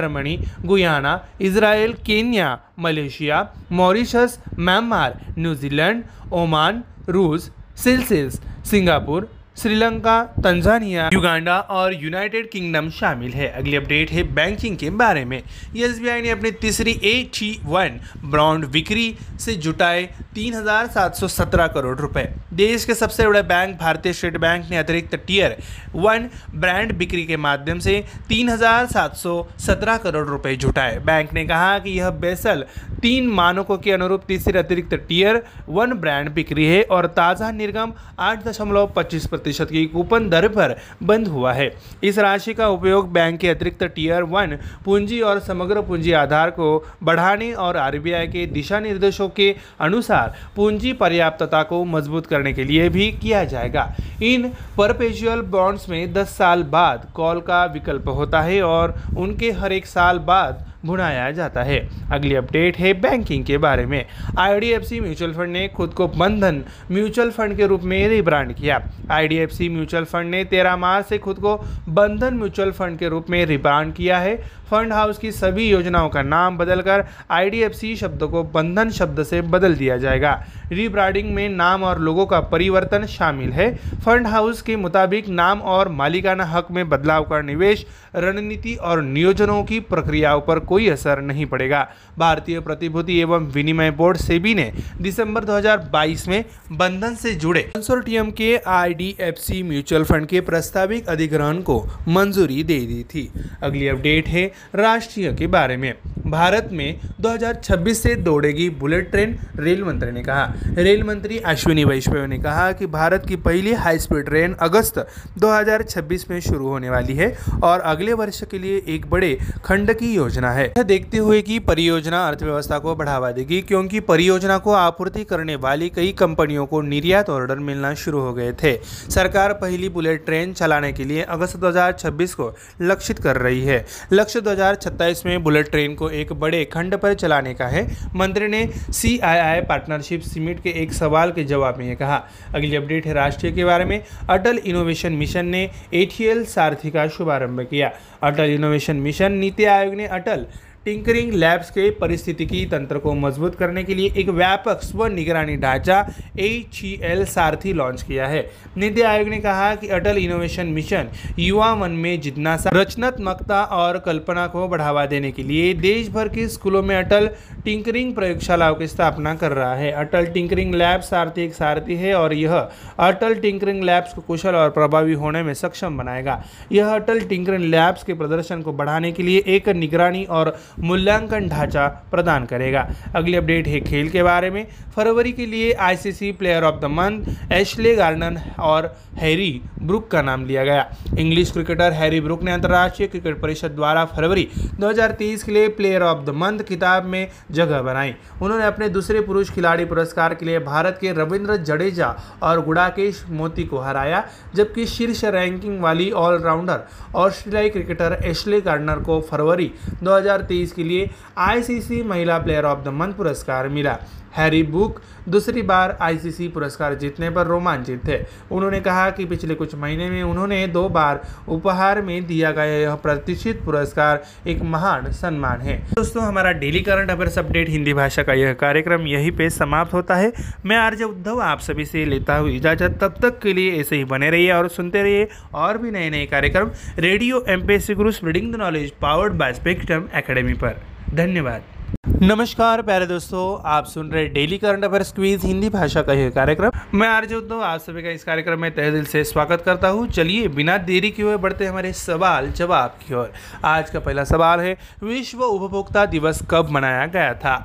Guyana 0.66 1.16
Israel 1.40 1.92
Kenya 2.06 2.54
Malaysia 2.78 3.42
Mauritius 3.70 4.38
Myanmar 4.58 5.12
New Zealand 5.38 6.02
Oman 6.32 6.80
रूस 7.08 7.50
Seychelles 7.84 8.40
Singapore 8.70 9.24
Sri Lanka 9.62 10.22
Tanzania 10.44 11.08
Uganda 11.12 11.54
और 11.70 11.92
यूनाइटेड 11.92 12.46
किंगडम 12.52 12.88
शामिल 12.90 13.32
है। 13.32 13.46
अगली 13.46 13.76
अपडेट 13.76 14.10
है 14.10 14.22
बैंकिंग 14.36 14.76
के 14.76 14.90
बारे 14.90 15.24
में। 15.24 15.36
एस 15.38 15.98
ने 16.00 16.30
अपनी 16.30 16.50
तीसरी 16.62 16.94
ए 17.02 17.12
टी 17.34 17.50
वन 17.64 17.98
ब्रॉन्ड 18.24 18.66
बिक्री 18.66 19.04
से 19.40 19.54
जुटाए 19.56 20.04
3,717 20.36 21.66
करोड़ 21.66 21.98
रुपए। 21.98 22.24
देश 22.52 22.84
के 22.84 22.94
सबसे 22.94 23.26
बड़े 23.26 23.42
बैंक 23.42 23.76
भारतीय 23.80 24.12
स्टेट 24.12 24.36
बैंक 24.36 24.64
ने 24.70 24.76
अतिरिक्त 24.76 25.14
टीयर 25.26 25.56
वन 25.96 26.26
ब्रांड 26.54 26.92
बिक्री 26.98 27.24
के 27.26 27.36
माध्यम 27.38 27.78
से 27.78 27.98
3,717 28.28 29.96
करोड़ 29.96 30.26
रुपए 30.28 30.54
जुटाए। 30.56 30.98
बैंक 31.04 31.32
ने 31.34 31.44
कहा 31.44 31.78
कि 31.78 31.98
यह 31.98 32.10
बेसल 32.24 32.64
तीन 33.02 33.28
मानकों 33.34 33.78
के 33.78 33.92
अनुरूप 33.92 34.24
तीसरी 34.28 34.58
अतिरिक्त 34.58 34.94
टीयर 35.08 35.40
वन 35.68 35.92
ब्रांड 36.00 36.30
बिक्री 36.30 36.66
है 36.66 36.82
और 36.90 37.06
ताज़ा 37.16 37.50
निर्गम 37.52 37.92
आठ 38.20 38.44
दशमलव 38.44 38.86
पच्चीस 38.96 39.28
की 39.52 39.84
कूपन 39.86 40.28
दर 40.28 40.48
पर 40.48 40.76
बंद 41.02 41.28
हुआ 41.28 41.52
है। 41.52 41.70
इस 42.04 42.18
राशि 42.18 42.54
का 42.54 42.68
उपयोग 42.68 43.12
बैंक 43.12 43.38
के 43.40 43.48
अतिरिक्त 43.48 43.84
टीयर 43.84 44.22
वन 44.22 44.56
पूंजी 44.84 45.20
और 45.20 45.40
समग्र 45.40 45.80
पूंजी 45.80 46.12
आधार 46.12 46.50
को 46.50 46.84
बढ़ाने 47.02 47.52
और 47.52 47.76
आरबीआई 47.76 48.26
के 48.26 48.46
दिशा 48.46 48.80
निर्देशों 48.80 49.28
के 49.28 49.54
अनुसार 49.80 50.34
पूंजी 50.56 50.92
पर्याप्तता 50.92 51.62
को 51.62 51.84
मज़बूत 51.86 52.26
करने 52.26 52.52
के 52.52 52.64
लिए 52.64 52.88
भी 52.88 53.10
किया 53.12 53.44
जाएगा। 53.44 53.86
इन 54.22 54.50
परपेचुअल 54.78 55.40
बॉन्ड्स 55.50 55.88
में 55.88 56.12
10 56.14 56.36
साल 56.38 56.62
बाद 56.62 57.06
कॉल 57.14 57.40
का 57.40 57.64
विकल्प 57.64 58.08
होता 58.08 58.40
है 58.40 58.62
और 58.62 58.94
उनके 59.18 59.50
हर 59.52 59.72
एक 59.72 59.86
साल 59.86 60.18
बाद 60.18 60.69
भुनाया 60.84 61.30
जाता 61.30 61.62
है। 61.62 61.78
अगली 62.10 62.34
अपडेट 62.34 62.76
है 62.78 62.92
बैंकिंग 62.92 63.42
के 63.42 63.56
बारे 63.56 63.84
में। 63.84 64.02
आईडीएफसी 64.38 65.00
म्यूचुअल 65.00 65.32
फंड 65.32 65.52
ने 65.52 65.66
खुद 65.74 65.88
को 65.88 66.06
बंधन 66.06 66.60
म्यूचुअल 66.90 67.30
फंड 67.30 67.56
के 67.56 67.66
रूप 67.66 67.84
में 67.84 68.08
रिब्रांड 68.08 68.52
किया। 68.52 68.78
आईडीएफसी 69.10 69.68
म्यूचुअल 69.68 70.04
फंड 70.04 70.30
ने 70.30 70.44
13 70.44 70.76
मार्च 70.76 71.08
से 71.08 71.18
खुद 71.18 71.36
को 71.36 71.56
बंधन 71.88 72.34
म्यूचुअल 72.34 72.70
फंड 72.70 72.98
के 72.98 73.08
रूप 73.08 73.30
में 73.30 73.44
रिब्रांड 73.46 73.92
किया 73.92 74.18
है। 74.18 74.34
फंड 74.70 74.92
हाउस 74.92 75.18
की 75.18 75.32
सभी 75.32 75.68
योजनाओं 75.68 76.08
का 76.08 76.22
नाम 76.22 76.56
बदलकर 76.56 77.00
आईडीएफसी 77.30 77.96
शब्द 77.96 78.24
को 78.24 78.42
बंधन 78.42 78.88
शब्द 78.90 79.20
से 79.20 79.40
बदल 79.40 79.74
दिया 79.74 79.96
जाएगा। 79.96 80.34
रिब्रांडिंग 80.70 81.34
में 81.34 81.56
नाम 81.56 81.84
और 81.84 81.96
लोगों 81.96 82.26
का 82.26 82.40
परिवर्तन 82.40 83.04
शामिल 83.08 83.52
है। 83.52 83.70
फंड 84.04 84.26
हाउस 84.26 84.62
के 84.62 84.76
मुताबिक 84.76 85.28
नाम 85.28 85.60
और 85.60 85.88
मालिकाना 85.88 86.44
हक 86.44 86.70
में 86.70 86.88
बदलाव 86.88 87.22
का 87.22 87.40
निवेश, 87.42 87.84
रणनीति 88.14 88.76
और 88.80 89.00
नियोजनों 89.00 89.62
की 89.64 89.78
प्रक्रियाओं 89.78 90.40
पर 90.40 90.58
कोई 90.70 90.88
असर 90.88 91.20
नहीं 91.20 91.46
पड़ेगा। 91.46 91.82
भारतीय 92.16 92.58
प्रतिभूति 92.58 93.18
एवं 93.20 93.48
विनिमय 93.54 93.90
बोर्ड, 93.90 94.16
सेबी 94.16 94.54
ने 94.54 94.70
दिसंबर 95.00 95.44
2022 95.44 96.28
में 96.28 96.42
बंधन 96.70 97.14
से 97.14 97.34
जुड़े 97.34 97.62
कंसोर्टियम 97.74 98.30
के 98.30 98.56
आईडीएफसी 98.66 99.62
म्यूचुअल 99.62 100.02
फंड 100.02 100.26
के 100.26 100.40
प्रस्तावित 100.40 101.08
अधिग्रहण 101.08 101.60
को 101.60 101.82
मंजूरी 102.06 102.62
दे 102.62 102.78
दी 102.78 103.02
थी। 103.10 103.28
अगली 103.62 103.88
अपडेट 103.88 104.28
है 104.28 104.46
राष्ट्रीय 104.74 105.32
के 105.38 105.46
बारे 105.46 105.76
में। 105.76 105.92
भारत 106.24 106.72
में 106.72 106.94
2026 107.18 108.02
से 108.02 108.14
दौड़ेगी 108.14 108.68
बुलेट 108.68 109.10
ट्रेन, 109.10 109.34
रेल 109.58 109.82
मंत्री 109.82 110.10
ने 110.10 110.22
कहा। 110.22 110.46
रेल 110.76 111.02
मंत्री 111.02 111.38
अश्विनी 111.44 111.84
वैष्णव 111.84 112.24
ने 112.24 112.36
कहा 112.36 112.70
कि 112.72 112.86
भारत 112.86 113.18
की 113.28 113.36
पहली 113.36 113.72
हाई 113.72 113.98
स्पीड 113.98 114.24
ट्रेन 114.24 114.54
अगस्त 114.60 115.00
2026 115.36 116.24
में 116.30 116.40
शुरू 116.40 116.66
होने 116.68 116.90
वाली 116.90 117.12
है 117.12 117.30
और 117.62 117.80
अगले 117.84 118.12
वर्ष 118.12 118.42
के 118.42 118.62
लिए 118.62 118.78
एक 118.86 119.06
बड़े 119.06 119.36
खंड 119.64 119.90
की 119.90 120.14
योजना 120.14 120.52
है। 120.52 120.59
यह 120.62 120.82
देखते 120.82 121.18
हुए 121.18 121.40
कि 121.40 121.58
परियोजना 121.58 122.26
अर्थव्यवस्था 122.28 122.78
को 122.78 122.94
बढ़ावा 122.94 123.30
देगी, 123.30 123.60
क्योंकि 123.60 124.00
परियोजना 124.00 124.58
को 124.58 124.72
आपूर्ति 124.72 125.24
करने 125.24 125.54
वाली 125.54 125.88
कई 125.88 126.12
कंपनियों 126.12 126.66
को 126.66 126.80
निर्यात 126.82 127.30
ऑर्डर 127.30 127.58
मिलना 127.58 127.92
शुरू 127.96 128.20
हो 128.20 128.32
गए 128.32 128.52
थे। 128.52 128.76
सरकार 129.10 129.52
पहली 129.52 129.88
बुलेट 129.88 130.24
ट्रेन 130.26 130.52
चलाने 130.52 130.92
के 130.92 131.08
लिए 131.08 131.22
अगस्त 131.22 131.56
2026 131.56 132.34
को 132.34 132.50
लक्षित 132.80 133.16
कर 133.24 133.36
रही 133.36 133.60
है। 133.60 133.78
लक्ष्य 134.12 134.40
2027 134.40 135.22
में 135.26 135.42
बुलेट 135.42 135.70
ट्रेन 135.70 135.94
को 135.94 136.08
एक 136.10 136.32
बड़े 136.32 136.64
खंड 136.72 136.94
पर 136.94 137.14
चलाने 137.14 137.54
का 137.54 137.66
है। 137.66 137.84
मंत्री 138.14 138.46
ने 138.46 138.64
सीआईआई 138.92 139.60
पार्टनरशिप 139.60 140.22
समिट 140.24 140.60
के 140.60 140.70
एक 140.70 140.92
सवाल 140.92 141.30
के 141.30 141.44
जवाब 141.44 141.78
में 141.78 141.86
यह 141.86 141.94
कहा। 141.94 142.20
अगली 142.54 142.76
अपडेट 142.76 143.06
है 143.06 143.12
राष्ट्रीय 143.12 143.52
के 143.52 143.64
बारे 143.64 143.84
में। 143.84 143.98
अटल 144.28 144.58
इनोवेशन 144.64 145.12
मिशन 145.12 145.46
ने 145.46 145.68
एटीएल 145.92 146.44
सारथी 146.44 146.90
का 146.90 147.06
शुभारंभ 147.08 147.60
किया। 147.60 147.90
अटल 148.23 148.49
इनोवेशन 148.49 148.95
मिशन 148.99 149.31
नीति 149.33 149.65
आयोग 149.71 149.93
ने 149.93 150.07
अटल 150.09 150.45
टिंकरिंग 150.86 151.32
लैब्स 151.32 151.70
के 151.70 151.88
परिस्थितिकी 151.90 152.64
तंत्र 152.66 152.98
को 152.98 153.12
मज़बूत 153.14 153.54
करने 153.54 153.82
के 153.84 153.94
लिए 153.94 154.12
एक 154.18 154.28
व्यापक 154.28 154.82
स्व 154.82 155.06
निगरानी 155.06 155.56
ढांचा 155.56 155.98
एच 156.38 156.80
सारथी 157.28 157.72
लॉन्च 157.72 158.02
किया 158.02 158.26
है। 158.26 158.40
नीति 158.76 159.02
आयोग 159.02 159.28
ने 159.28 159.38
कहा 159.38 159.74
कि 159.74 159.88
अटल 159.88 160.18
इनोवेशन 160.18 160.66
मिशन 160.68 161.08
युवा 161.38 161.74
मन 161.76 161.90
में 161.96 162.20
जिज्ञासा 162.20 162.70
रचनात्मकता 162.74 163.62
और 163.72 163.98
कल्पना 164.06 164.46
को 164.46 164.68
बढ़ावा 164.68 165.04
देने 165.06 165.32
के 165.32 165.42
लिए 165.42 165.74
देश 165.76 166.08
भर 166.10 166.28
के 166.28 166.48
स्कूलों 166.48 166.82
में 166.82 166.96
अटल 166.96 167.28
टिंकरिंग 167.64 168.14
प्रयोगशालाओं 168.14 168.74
की 168.74 168.86
स्थापना 168.86 169.34
कर 169.34 169.52
रहा 169.52 169.74
है। 169.74 169.92
अटल 169.94 170.26
टिंकरिंग 170.32 170.74
लैब 170.74 171.00
सारथी 171.02 171.44
एक 171.44 171.54
सारथी 171.54 171.96
है 171.96 172.14
और 172.14 172.34
यह 172.34 172.56
अटल 172.56 173.34
टिंकरिंग 173.40 173.84
लैब्स 173.84 174.14
को 174.14 174.22
कुशल 174.22 174.54
और 174.54 174.70
प्रभावी 174.70 175.12
होने 175.16 175.42
में 175.42 175.52
सक्षम 175.56 175.98
बनाएगा। 175.98 176.42
यह 176.72 176.94
अटल 176.94 177.20
टिंकरिंग 177.26 177.64
लैब्स 177.66 178.04
के 178.04 178.14
प्रदर्शन 178.14 178.62
को 178.62 178.72
बढ़ाने 178.72 179.12
के 179.12 179.22
लिए 179.22 179.44
एक 179.48 179.68
निगरानी 179.76 180.24
और 180.24 180.56
मूल्यांकन 180.78 181.48
ढांचा 181.48 181.88
प्रदान 182.10 182.44
करेगा। 182.44 182.84
अगली 183.14 183.36
अपडेट 183.36 183.68
है 183.68 183.78
खेल 183.80 184.08
के 184.08 184.22
बारे 184.22 184.50
में। 184.50 184.64
फरवरी 184.96 185.32
के 185.32 185.50
लिए 185.50 185.72
ICC 185.72 186.30
player 186.32 186.62
of 186.62 186.80
the 186.80 186.84
month 186.84 187.52
Ashleigh 187.52 187.94
Gardner 187.94 188.36
और 188.58 188.86
हैरी 189.16 189.60
ब्रुक 189.82 190.10
का 190.10 190.22
नाम 190.22 190.44
लिया 190.44 190.64
गया। 190.64 190.82
इंग्लिश 191.18 191.52
क्रिकेटर 191.52 191.92
हैरी 191.92 192.20
ब्रुक 192.20 192.42
ने 192.42 192.52
अंतर्राष्ट्रीय 192.52 193.08
क्रिकेट 193.08 193.40
परिषद 193.40 193.70
द्वारा 193.70 194.04
फरवरी 194.04 194.46
2023 194.80 195.42
के 195.42 195.52
लिए 195.52 195.68
प्लेयर 195.68 196.02
ऑफ़ 196.02 196.24
द 196.24 196.30
मंथ 196.30 196.58
खिताब 196.58 197.04
में 197.04 197.26
जगह 197.52 197.82
बनाई। 197.82 198.12
उन्होंने 198.42 198.64
अपने 198.64 198.88
दूसरे 198.88 199.20
पुरुष 199.20 199.50
खिलाड़ी 199.50 199.84
पुरस्कार 199.84 200.34
के 200.34 200.46
लिए 200.46 200.58
भारत 200.58 200.98
के 201.00 201.12
रविंद्र 201.12 201.56
जडेजा 201.56 202.12
और 202.42 202.58
गुड़ाकेश 202.58 203.24
मोती 203.28 203.64
को 203.64 203.78
हराया, 203.78 204.22
जबकि 204.54 204.86
शीर्ष 204.86 205.24
रैंकिंग 205.24 205.80
वाली 205.80 206.10
ऑलराउंडर 206.10 206.78
ऑस्ट्रेलियाई 207.14 207.68
क्रिकेटर 207.68 208.16
एशले 208.24 208.60
गार्डनर 208.60 208.98
को 208.98 209.20
फरवरी 209.20 209.70
2023 210.02 210.59
के 210.66 210.84
लिए 210.84 211.10
आईसीसी 211.36 212.02
महिला 212.02 212.38
प्लेयर 212.38 212.64
ऑफ़ 212.64 212.84
द 212.84 212.88
मंथ 212.88 213.12
पुरस्कार 213.12 213.68
मिला। 213.68 213.96
हैरी 214.32 214.62
बुक 214.64 215.00
दूसरी 215.28 215.62
बार 215.62 215.96
आईसीसी 216.00 216.46
पुरस्कार 216.48 216.94
जीतने 216.94 217.28
पर 217.28 217.46
रोमांचित 217.46 217.98
थे। 217.98 218.18
उन्होंने 218.50 218.80
कहा 218.80 219.08
कि 219.10 219.24
पिछले 219.24 219.54
कुछ 219.54 219.74
महीने 219.74 220.08
में 220.10 220.22
उन्होंने 220.22 220.66
दो 220.68 220.86
बार 220.88 221.18
उपहार 221.48 222.00
में 222.00 222.22
दिया 222.26 222.50
गया 222.50 222.76
यह 222.76 222.94
प्रतिष्ठित 222.96 223.62
पुरस्कार 223.64 224.18
एक 224.46 224.62
महान 224.64 225.10
सम्मान 225.12 225.60
है। 225.60 225.76
दोस्तों, 225.92 226.22
हमारा 226.22 226.52
daily 226.52 226.80
current 226.80 227.10
affairs 227.10 227.38
update 227.38 227.68
Hindi 227.68 227.92
भाषा 227.92 228.22
का 228.22 228.34
यह 228.34 228.52
कार्यक्रम 228.60 229.06
यहीं 229.06 229.30
पे 229.32 229.50
समाप्त 229.50 229.94
होता 229.94 230.14
है। 230.14 230.30
मैं 230.64 230.76
आर्य 230.76 231.04
उद्धव 231.04 231.40
आप 231.40 231.60
सभी 231.60 231.84
से 231.84 232.08
लेता 232.10 232.36
हूँ 232.36 232.50
इजाज़त। 232.50 232.98
तब 233.00 233.20
तक 233.22 233.38
के 233.42 233.56
लिए 233.56 233.78
ऐसे 233.80 233.96
ही 233.96 234.04
बने 234.04 234.30
रहिए 234.30 234.52
और 234.52 234.68
सुनते 234.68 235.02
रहिए 235.02 235.26
और 235.54 235.76
भी 235.76 235.90
नए 235.90 236.08
नए 236.10 236.24
कार्यक्रम 236.26 236.70
radio 236.98 237.42
M 237.48 237.66
P 237.66 237.94
Guru 237.94 238.10
spreading 238.12 238.52
the 238.52 238.56
knowledge 238.56 238.90
powered 239.00 239.32
by 239.34 239.52
spectrum 239.52 240.08
academy 240.14 240.54
पर। 240.54 240.80
धन्यवाद। 241.14 241.79
नमस्कार, 242.22 242.82
प्यारे 242.82 243.06
दोस्तों, 243.06 243.62
आप 243.64 243.84
सुन 243.84 244.10
रहे 244.10 244.26
daily 244.28 244.58
current 244.58 244.84
affair 244.84 245.02
quiz, 245.02 245.44
Hindi 245.44 245.68
भाषा 245.68 246.02
का 246.02 246.12
यह 246.12 246.30
कार्यक्रम। 246.30 246.70
मैं 246.94 247.08
आर्य 247.08 247.34
उद्धव, 247.34 247.60
आप 247.60 247.80
सभी 247.80 248.02
का 248.02 248.10
इस 248.10 248.24
कार्यक्रम 248.24 248.60
में 248.60 248.70
तह 248.76 248.90
दिल 248.90 249.04
से 249.04 249.24
स्वागत 249.24 249.62
करता 249.66 249.88
हूँ। 249.88 250.06
चलिए, 250.06 250.48
बिना 250.48 250.76
देरी 250.76 251.10
किए 251.10 251.24
हुए 251.24 251.36
बढ़ते 251.36 251.66
हमारे 251.66 251.92
सवाल 251.92 252.50
जवाब 252.50 252.90
की 253.08 253.14
ओर। 253.14 253.26
आज 253.64 253.90
का 253.90 253.98
पहला 253.98 254.24
सवाल 254.24 254.60
है, 254.60 254.74
विश्व 255.02 255.42
उपभोक्ता 255.42 256.04
दिवस 256.04 256.42
कब 256.50 256.68
मनाया 256.70 257.06
गया 257.06 257.32
था? 257.32 257.56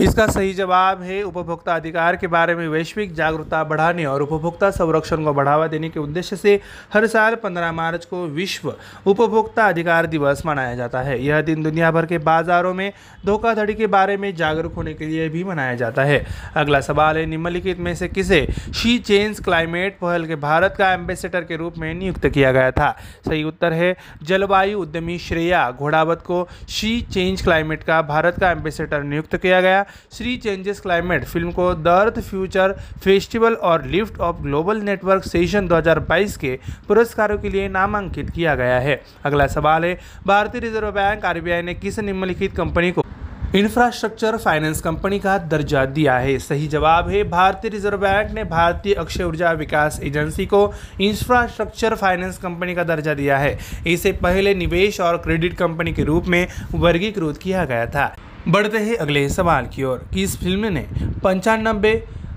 इसका 0.00 0.26
सही 0.26 0.52
जवाब 0.54 1.02
है 1.02 1.20
उपभोक्ता 1.22 1.74
अधिकार 1.76 2.16
के 2.16 2.26
बारे 2.26 2.54
में 2.54 2.66
वैश्विक 2.68 3.12
जागरूकता 3.14 3.62
बढ़ाने 3.64 4.04
और 4.04 4.22
उपभोक्ता 4.22 4.70
संरक्षण 4.70 5.24
को 5.24 5.32
बढ़ावा 5.34 5.66
देने 5.66 5.88
के 5.88 6.00
उद्देश्य 6.00 6.36
से 6.36 6.54
हर 6.94 7.06
साल 7.06 7.34
15 7.34 7.72
मार्च 7.72 8.04
को 8.04 8.24
विश्व 8.26 8.72
उपभोक्ता 9.06 9.66
अधिकार 9.68 10.06
दिवस 10.06 10.42
मनाया 10.46 10.74
जाता 10.74 11.00
है। 11.00 11.22
यह 11.24 11.40
दिन 11.40 11.62
दुनिया 11.62 11.90
भर 11.90 12.06
के 12.06 12.18
बाजारों 12.18 12.72
में 12.74 12.92
धोखाधड़ी 13.26 13.74
के 13.74 13.86
बारे 13.86 14.16
में 14.16 14.34
जागरूक 14.36 14.74
होने 14.74 14.94
के 14.94 15.06
लिए 15.06 15.28
भी 15.28 15.44
मनाया 15.44 15.74
जाता 15.74 16.04
है। 16.04 16.24
अगला 16.56 16.80
सवाल 16.80 17.16
है, 17.16 17.26
निम्नलिखित 17.26 17.78
में 17.78 17.94
से 17.94 18.08
किसे 18.08 18.46
शी 18.74 18.98
चेंज 18.98 19.40
क्लाइमेट 19.40 19.98
पहल 19.98 20.26
के 20.26 20.36
भारत 20.36 20.74
का 20.78 20.92
एम्बेसडर 20.92 21.44
के 21.44 21.56
रूप 21.56 21.78
में 21.78 21.92
नियुक्त 21.94 22.26
किया 22.28 22.52
गया 22.52 22.70
था? 22.70 22.90
सही 23.28 23.44
उत्तर 23.44 23.72
है, 23.72 23.94
जलवायु 24.22 24.80
उद्यमी 24.80 25.18
श्रेया 25.18 25.70
घोड़ावत 25.70 26.22
को 26.26 26.48
शी 26.68 27.00
चेंज 27.02 27.42
क्लाइमेट 27.42 27.82
का 27.82 28.02
भारत 28.02 28.40
का 28.40 28.50
एम्बेसडर 28.50 29.02
नियुक्त 29.02 29.36
किया 29.36 29.60
गया। 29.60 29.83
श्री 30.12 30.36
चेंजेस 30.36 30.80
क्लाइमेट 30.80 31.24
फ़िल्म 31.24 31.50
को 31.52 31.72
द 31.74 31.88
अर्थ 31.88 32.20
फ्यूचर 32.20 32.72
फेस्टिवल 33.04 33.54
और 33.54 33.84
lift 33.86 34.20
off 34.20 34.42
global 34.42 34.80
network 34.80 35.24
session 35.24 35.68
2022 35.68 36.36
के 36.36 36.58
पुरस्कारों 36.88 37.38
के 37.38 37.48
लिए 37.48 37.68
नामांकित 37.68 38.30
किया 38.30 38.54
गया 38.54 38.78
है। 38.80 39.00
अगला 39.24 39.46
सवाल 39.46 39.84
है, 39.84 39.98
भारतीय 40.26 40.60
रिज़र्व 40.60 40.90
बैंक 40.90 41.24
आरबीआई 41.24 41.62
ने 41.62 41.74
किस 41.74 41.98
निम्नलिखित 41.98 42.56
कंपनी 42.56 42.92
को 42.92 43.02
इंफ्रास्ट्रक्चर 43.54 44.36
फाइनेंस 44.36 44.80
कंपनी 44.80 45.18
का 45.18 45.36
दर्जा 45.38 45.84
दिया 45.84 46.16
है? 46.18 46.38
सही 46.38 46.66
जवाब 46.68 47.08
है, 47.08 47.22
भारतीय 47.24 47.70
रिज़र्व 47.70 47.98
बैंक 47.98 48.30
ने 48.30 48.44
भारतीय 48.44 48.94
अक्षय 48.94 49.24
ऊर्जा 49.24 49.52
विकास 49.52 50.00
एजेंसी 50.02 50.46
को 50.46 50.72
इंफ्रास्ट्रक्चर 51.00 51.94
फाइनेंस 51.94 52.38
कंपनी 52.38 52.74
का 52.74 52.84
दर्जा 52.84 53.14
दिया 53.14 53.38
है। 53.38 53.58
इसे 53.86 54.12
पहले 54.12 54.54
निवेश 54.54 55.00
और 55.00 55.16
क्रेडिट 55.16 55.54
कंपनी 55.54 55.92
के 55.92 56.04
रूप 56.04 56.26
में 56.26 56.46
वर्गीकृत 56.74 57.38
किया 57.38 57.64
गया 57.64 57.86
था। 57.86 58.14
बढ़ते 58.48 58.78
हैं 58.78 58.96
अगले 58.96 59.28
सवाल 59.28 59.66
की 59.66 59.82
ओर, 59.82 60.04
कि 60.14 60.22
इस 60.22 60.36
फ़िल्म 60.38 60.66
ने 60.66 60.86
पंचानबे 61.24 61.92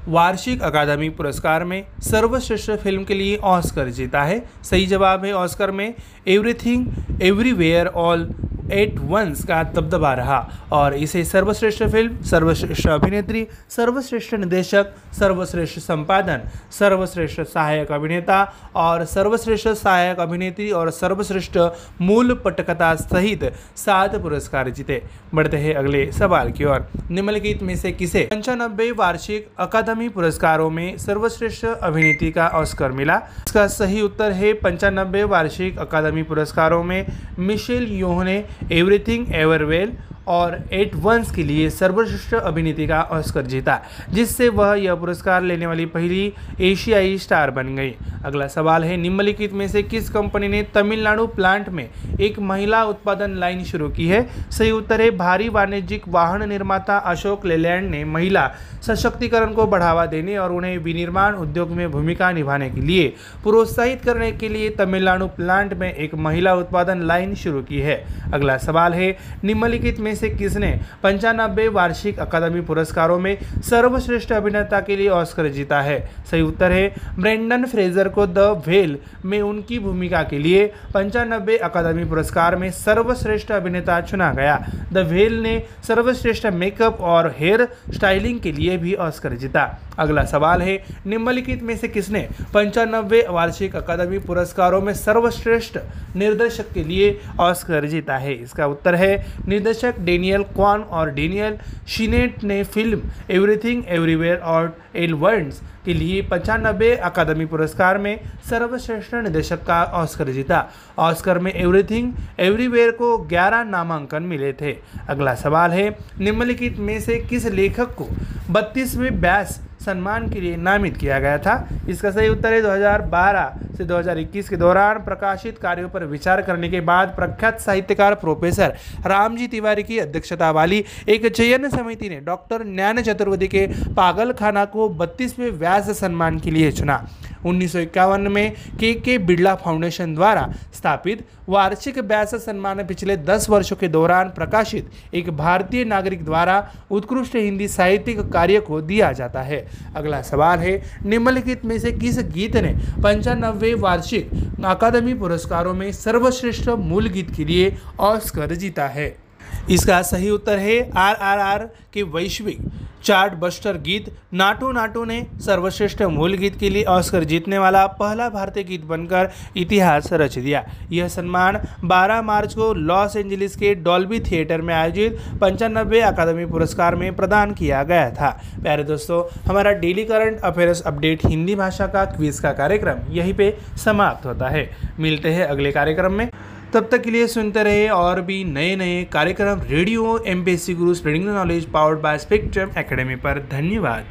वार्षिक 0.07 0.61
अकादमी 0.63 1.09
पुरस्कार 1.09 1.63
में 1.63 1.83
सर्वश्रेष्ठ 2.01 2.71
फ़िल्म 2.73 3.03
के 3.03 3.13
लिए 3.13 3.37
ऑस्कर 3.45 3.89
जीता 3.89 4.23
है। 4.23 4.39
सही 4.63 4.85
जवाब 4.85 5.25
है 5.25 5.31
ऑस्कर 5.33 5.71
में 5.71 5.93
everything 6.27 7.21
everywhere 7.21 7.87
all 7.87 8.23
at 8.71 8.99
once 8.99 9.43
का 9.45 9.63
दबदबा 9.63 10.13
रहा 10.13 10.39
और 10.71 10.93
इसे 10.93 11.23
सर्वश्रेष्ठ 11.23 11.83
फ़िल्म, 11.83 12.21
सर्वश्रेष्ठ 12.21 12.87
अभिनेत्री, 12.87 13.47
सर्वश्रेष्ठ 13.69 14.33
निदेशक 14.33 14.93
सर्वश्रेष्ठ 15.13 15.79
संपादन, 15.79 16.41
सर्वश्रेष्ठ 16.71 17.41
सहायक 17.41 17.91
अभिनेता 17.91 18.41
और 18.75 19.05
सर्वश्रेष्ठ 19.05 19.67
सहायक 19.67 20.19
अभिनेत्री 20.19 20.69
और 20.71 20.91
सर्वश्रेष्ठ 20.91 21.57
मूल 22.01 22.33
पटकथा 22.45 22.93
सहित 22.95 23.43
सात 23.75 24.15
पुरस्कार 24.15 24.69
जीते। 24.69 25.01
बढ़ते 25.33 25.57
हैं 25.57 25.75
अगले 25.75 26.11
सवाल 26.11 26.51
की 26.51 26.65
ओर। 26.65 26.87
निम्नलिखित 27.11 27.63
में 27.63 27.75
से 27.75 27.91
किसे 27.91 28.27
पंचानब्बे 28.31 28.91
वार्षिक 28.91 29.47
अकादमी 29.59 30.09
पुरस्कारों 30.09 30.69
में 30.69 30.97
सर्वश्रेष्ठ 30.97 31.65
अभिनेत्री 31.65 32.31
का 32.31 32.47
ऑस्कर 32.47 32.91
मिला? 32.91 33.15
इसका 33.47 33.67
सही 33.67 34.01
उत्तर 34.01 34.31
है 34.31 34.53
पंचानब्बे 34.53 35.23
वार्षिक 35.23 35.79
अकादमी 35.79 36.23
पुरस्कारों 36.23 36.83
में 36.83 37.05
मिशेल 37.39 37.91
योह 37.91 38.23
everything 38.69 39.33
ever 39.33 39.65
well. 39.65 39.91
और 40.27 40.57
एट 40.73 40.95
वंस 40.95 41.31
के 41.31 41.43
लिए 41.43 41.69
सर्वश्रेष्ठ 41.69 42.33
अभिनेत्री 42.33 42.87
का 42.87 43.01
ऑस्कर 43.01 43.45
जीता, 43.45 43.79
जिससे 44.09 44.49
वह 44.49 44.73
यह 44.75 44.95
पुरस्कार 44.95 45.41
लेने 45.41 45.67
वाली 45.67 45.85
पहली 45.85 46.33
एशियाई 46.61 47.17
स्टार 47.17 47.51
बन 47.51 47.75
गई। 47.75 47.93
अगला 48.25 48.47
सवाल 48.47 48.83
है, 48.83 48.97
निम्नलिखित 48.97 49.53
में 49.53 49.67
से 49.67 49.83
किस 49.83 50.09
कंपनी 50.09 50.47
ने 50.47 50.61
तमिलनाडु 50.75 51.27
प्लांट 51.27 51.69
में 51.69 51.89
एक 52.19 52.39
महिला 52.39 52.83
उत्पादन 52.83 53.35
लाइन 53.35 53.63
शुरू 53.63 53.89
की 53.89 54.07
है? 54.07 54.25
सही 54.51 54.71
उत्तर 54.71 55.01
है, 55.01 55.09
भारी 55.11 55.49
वाणिज्यिक 55.49 56.07
वाहन 56.07 56.47
निर्माता 56.49 56.97
अशोक 56.97 57.45
लेलैंड 57.45 57.89
ने 57.89 58.03
महिला 58.05 58.49
सशक्तिकरण 58.81 59.53
को 59.53 59.65
बढ़ावा 59.67 60.05
देने 60.05 60.37
और 60.37 60.51
उन्हें 60.51 60.77
विनिर्माण 60.77 61.35
उद्योग 61.35 61.71
में 61.71 61.89
भूमिका 61.91 62.31
निभाने 62.31 62.69
के 62.69 62.81
लिए 62.81 63.07
प्रोत्साहित 63.43 64.03
करने 64.05 64.31
के 64.31 64.49
लिए 64.49 64.69
तमिलनाडु 64.69 65.27
प्लांट 65.27 65.73
में 65.73 65.93
एक 65.93 66.15
महिला 66.15 66.53
उत्पादन 66.55 67.01
लाइन 67.01 67.33
शुरू 67.35 67.61
की 67.61 67.79
है। 67.79 68.03
अगला 68.33 68.57
सवाल 68.57 68.93
है, 68.93 69.15
निम्नलिखित 69.43 69.99
में 69.99 70.13
से 70.17 70.29
किसने 70.29 70.71
पंचानबे 71.03 71.67
वार्षिक 71.69 72.19
अकादमी 72.19 72.61
पुरस्कारों 72.61 73.19
में 73.19 73.37
सर्वश्रेष्ठ 73.69 74.31
अभिनेता 74.31 74.79
के 74.81 74.95
लिए 74.95 75.09
ऑस्कर 75.09 75.47
जीता 75.47 75.81
है? 75.81 75.99
सही 76.31 76.41
उत्तर 76.41 76.71
है, 76.71 76.87
ब्रेंडन 77.19 77.65
फ्रेजर 77.65 78.09
को 78.09 78.25
द 78.27 78.63
वेल 78.67 78.97
में 79.25 79.41
उनकी 79.41 79.79
भूमिका 79.79 80.23
के 80.23 80.39
लिए 80.39 80.65
पंचानबे 80.93 81.57
अकादमी 81.57 82.05
पुरस्कार 82.05 82.55
में 82.55 82.69
सर्वश्रेष्ठ 82.71 83.51
अभिनेता 83.51 83.99
चुना 84.01 84.31
गया। 84.33 84.57
द 84.93 85.07
वेल 85.09 85.41
ने 85.41 85.61
सर्वश्रेष्ठ 85.87 86.45
मेकअप 86.53 87.01
और 87.01 87.33
हेयर 87.37 87.67
स्टाइलिंग 87.93 88.39
के 88.39 88.51
लिए 88.51 88.77
भी 88.77 88.93
ऑस्कर 88.95 89.33
जीता। 89.33 89.63
अगला 89.99 90.23
सवाल 90.25 90.61
है, 90.61 90.75
निम्नलिखित 91.07 91.63
में 91.63 91.75
से 91.77 91.87
किसने 91.87 92.27
पंचानबे 92.53 93.25
वार्षिक 93.29 93.75
अकादमी 93.75 94.17
पुरस्कारों 94.19 94.81
में 94.81 94.93
सर्वश्रेष्ठ 94.93 95.77
निर्देशक 96.15 96.71
के 96.73 96.83
लिए 96.83 97.19
ऑस्कर 97.39 97.85
जीता 97.85 98.17
है? 98.17 98.33
इसका 98.33 98.67
उत्तर 98.67 98.95
है, 98.95 99.25
निर्देशक 99.47 99.99
डेनियल 100.07 100.43
क्वान 100.55 100.81
और 100.81 101.11
डेनियल 101.13 101.57
शिनेट 101.87 102.43
ने 102.43 102.63
फ़िल्म 102.63 103.09
एवरीथिंग 103.31 103.83
एवरीवेयर 103.87 104.37
और 104.53 104.77
एल 104.95 105.13
वर्ड्स 105.15 105.61
के 105.85 105.93
लिए 105.93 106.21
पचानबे 106.31 106.95
अकादमी 107.07 107.45
पुरस्कार 107.45 107.97
में 107.97 108.19
सर्वश्रेष्ठ 108.49 109.13
निदेशक 109.15 109.63
का 109.63 109.83
ऑस्कर 109.95 110.29
जीता। 110.31 110.65
ऑस्कर 110.99 111.39
में 111.39 111.51
एवरीथिंग 111.53 112.13
एवरीवेयर 112.39 112.91
को 112.91 113.17
11 113.27 113.63
नामांकन 113.65 114.23
मिले 114.23 114.51
थे। 114.53 114.75
अगला 115.09 115.35
सवाल 115.35 115.71
है, 115.71 115.89
निम्नलिखित 116.19 116.77
में 116.79 116.99
से 117.01 117.19
किस 117.29 117.45
लेखक 117.51 117.95
को 117.95 118.07
बत्तीसवें 118.49 119.19
बैस 119.21 119.59
सम्मान 119.87 120.29
के 120.29 120.41
लिए 120.41 120.55
नामित 120.57 120.97
किया 120.97 121.19
गया 121.19 121.37
था। 121.37 121.55
इसका 121.89 122.11
सही 122.11 122.29
उत्तर 122.29 122.53
है 122.53 122.61
2012 122.61 123.75
से 123.77 123.85
2021 123.85 124.49
के 124.49 124.55
दौरान 124.57 124.97
प्रकाशित 125.03 125.57
कार्यों 125.57 125.89
पर 125.89 126.05
विचार 126.07 126.41
करने 126.41 126.69
के 126.69 126.81
बाद 126.81 127.13
प्रख्यात 127.15 127.59
साहित्यकार 127.61 128.15
प्रोफेसर 128.17 128.75
रामजी 129.05 129.47
तिवारी 129.47 129.83
की 129.83 129.99
अध्यक्षता 129.99 130.51
वाली 130.51 130.83
एक 131.07 131.27
चयन 131.27 131.69
समिति 131.69 132.09
ने 132.09 132.19
डॉक्टर 132.25 132.63
ज्ञान 132.65 133.01
चतुर्वेदी 133.03 133.47
के 133.47 133.65
पागल 133.93 134.31
खाना 134.33 134.65
को 134.67 134.89
बत्तीसवें 134.97 135.49
व्यास 135.51 135.89
सम्मान 135.99 136.39
के 136.39 136.51
लिए 136.51 136.71
चुना। 136.71 137.05
उन्नीस 137.45 137.71
सौ 137.73 137.79
इक्यावन 137.79 138.21
में 138.27 138.53
के 138.79 138.93
के 138.95 139.17
बिरला 139.19 139.53
फाउंडेशन 139.55 140.13
द्वारा 140.15 140.47
स्थापित 140.73 141.25
वार्षिक 141.49 141.97
व्यास 141.99 142.33
सम्मान 142.45 142.83
पिछले 142.85 143.15
दस 143.17 143.49
वर्षों 143.49 143.75
के 143.75 143.87
दौरान 143.87 144.29
प्रकाशित 144.29 144.89
एक 145.13 145.29
भारतीय 145.37 145.83
नागरिक 145.85 146.23
द्वारा 146.25 146.55
उत्कृष्ट 146.91 147.35
हिंदी 147.35 147.67
साहित्यिक 147.67 148.19
कार्य 148.31 148.59
को 148.59 148.81
दिया 148.81 149.11
जाता 149.11 149.41
है। 149.41 149.59
अगला 149.95 150.21
सवाल 150.21 150.59
है, 150.59 150.81
निम्नलिखित 151.05 151.65
में 151.65 151.77
से 151.79 151.91
किस 151.91 152.19
गीत 152.33 152.55
ने 152.55 152.73
पंचानबे 153.03 153.73
वार्षिक 153.73 154.29
अकादमी 154.65 155.13
पुरस्कारों 155.13 155.73
में 155.73 155.91
सर्वश्रेष्ठ 155.91 156.69
मूल 156.69 157.07
गीत 157.07 157.31
के 157.35 157.45
लिए 157.45 157.77
ऑस्कर 157.99 158.53
जीता 158.55 158.87
है? 158.87 159.26
इसका 159.69 160.01
सही 160.01 160.29
उत्तर 160.29 160.57
है 160.57 160.79
आर 160.95 161.15
आर 161.15 161.39
आर 161.39 161.65
के 161.93 162.01
वैश्विक 162.03 162.57
चार्ट 163.03 163.33
बस्टर 163.33 163.75
गीत। 163.75 164.09
नाटो 164.31 164.71
नाटो 164.71 165.03
ने 165.05 165.19
सर्वश्रेष्ठ 165.45 166.01
मूल 166.03 166.33
गीत 166.33 166.51
के 166.59 166.73
लिए 166.73 166.83
ऑस्कर 166.83 167.23
जीतने 167.23 167.57
वाला 167.57 167.85
पहला 167.85 168.29
भारतीय 168.29 168.63
गीत 168.63 168.79
बनकर 168.83 169.25
इतिहास 169.55 170.13
रच 170.13 170.37
दिया। 170.37 170.61
यह 170.91 171.07
सम्मान 171.07 171.57
12 171.83 172.21
मार्च 172.21 172.55
को 172.55 172.73
लॉस 172.73 173.15
एंजलिस 173.17 173.55
के 173.57 173.73
डॉल्बी 173.73 174.19
थिएटर 174.19 174.61
में 174.61 174.75
आयोजित 174.75 175.11
पंचानबे 175.41 175.99
अकादमी 175.99 176.45
पुरस्कार 176.45 176.95
में 176.95 177.13
प्रदान 177.13 177.51
किया 177.51 177.83
गया 177.83 178.09
था। 178.09 178.29
प्यारे 178.63 178.83
दोस्तों, 178.83 179.23
हमारा 179.49 179.71
daily 179.71 180.03
current 180.03 180.41
affairs 180.43 180.83
update 180.83 181.25
Hindi 181.27 181.55
भाषा 181.55 181.85
का 181.85 182.03
क्विज 182.05 182.39
का 182.39 182.51
कार्यक्रम 182.51 182.97
यहीं 183.11 183.33
पे 183.33 183.51
समाप्त 183.77 184.25
होता 184.25 184.49
है। 184.49 184.63
मिलते 184.99 185.29
हैं 185.29 185.45
अगले 185.45 185.71
कार्यक्रम 185.71 186.13
में। 186.13 186.27
तब 186.73 186.85
तक 186.91 187.01
के 187.01 187.11
लिए 187.11 187.27
सुनते 187.27 187.63
रहे 187.63 187.87
और 187.87 188.19
भी 188.21 188.43
नए 188.43 188.75
नए 188.75 189.03
कार्यक्रम 189.03 189.59
radio 189.69 190.17
M 190.27 190.43
Guru 190.69 190.93
spreading 190.93 191.25
the 191.25 191.27
knowledge 191.27 191.65
powered 191.65 191.99
by 191.99 192.17
spectrum 192.17 192.79
academy 192.79 193.15
पर। 193.15 193.39
धन्यवाद। 193.51 194.03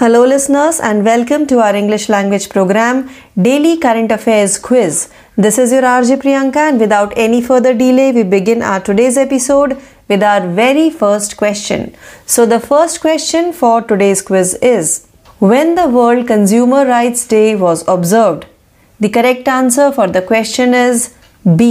Hello 0.00 0.24
listeners 0.24 0.80
and 0.80 1.02
welcome 1.02 1.44
to 1.44 1.58
our 1.58 1.74
English 1.74 2.10
language 2.10 2.46
programme 2.46 3.02
daily 3.38 3.74
current 3.76 4.12
affairs 4.12 4.56
quiz 4.64 5.06
this 5.40 5.58
is 5.58 5.74
your 5.74 5.84
RJ 5.84 6.16
Priyanka 6.16 6.66
and 6.68 6.78
without 6.80 7.12
any 7.18 7.40
further 7.42 7.72
delay 7.72 8.10
we 8.12 8.22
begin 8.36 8.62
our 8.62 8.80
today's 8.86 9.18
episode 9.18 9.74
with 10.10 10.24
our 10.24 10.46
very 10.46 10.88
first 10.90 11.38
question 11.38 11.84
so 12.28 12.46
the 12.46 12.60
first 12.60 13.00
question 13.02 13.50
for 13.50 13.80
today's 13.88 14.22
quiz 14.22 14.58
is 14.62 14.98
When 15.40 15.74
the 15.76 15.84
World 15.94 16.26
Consumer 16.26 16.80
Rights 16.88 17.24
Day 17.30 17.56
was 17.56 17.80
observed? 17.94 18.44
The 19.00 19.08
correct 19.08 19.48
answer 19.48 19.90
for 19.92 20.06
the 20.08 20.22
question 20.22 20.74
is 20.74 21.02
B, 21.58 21.66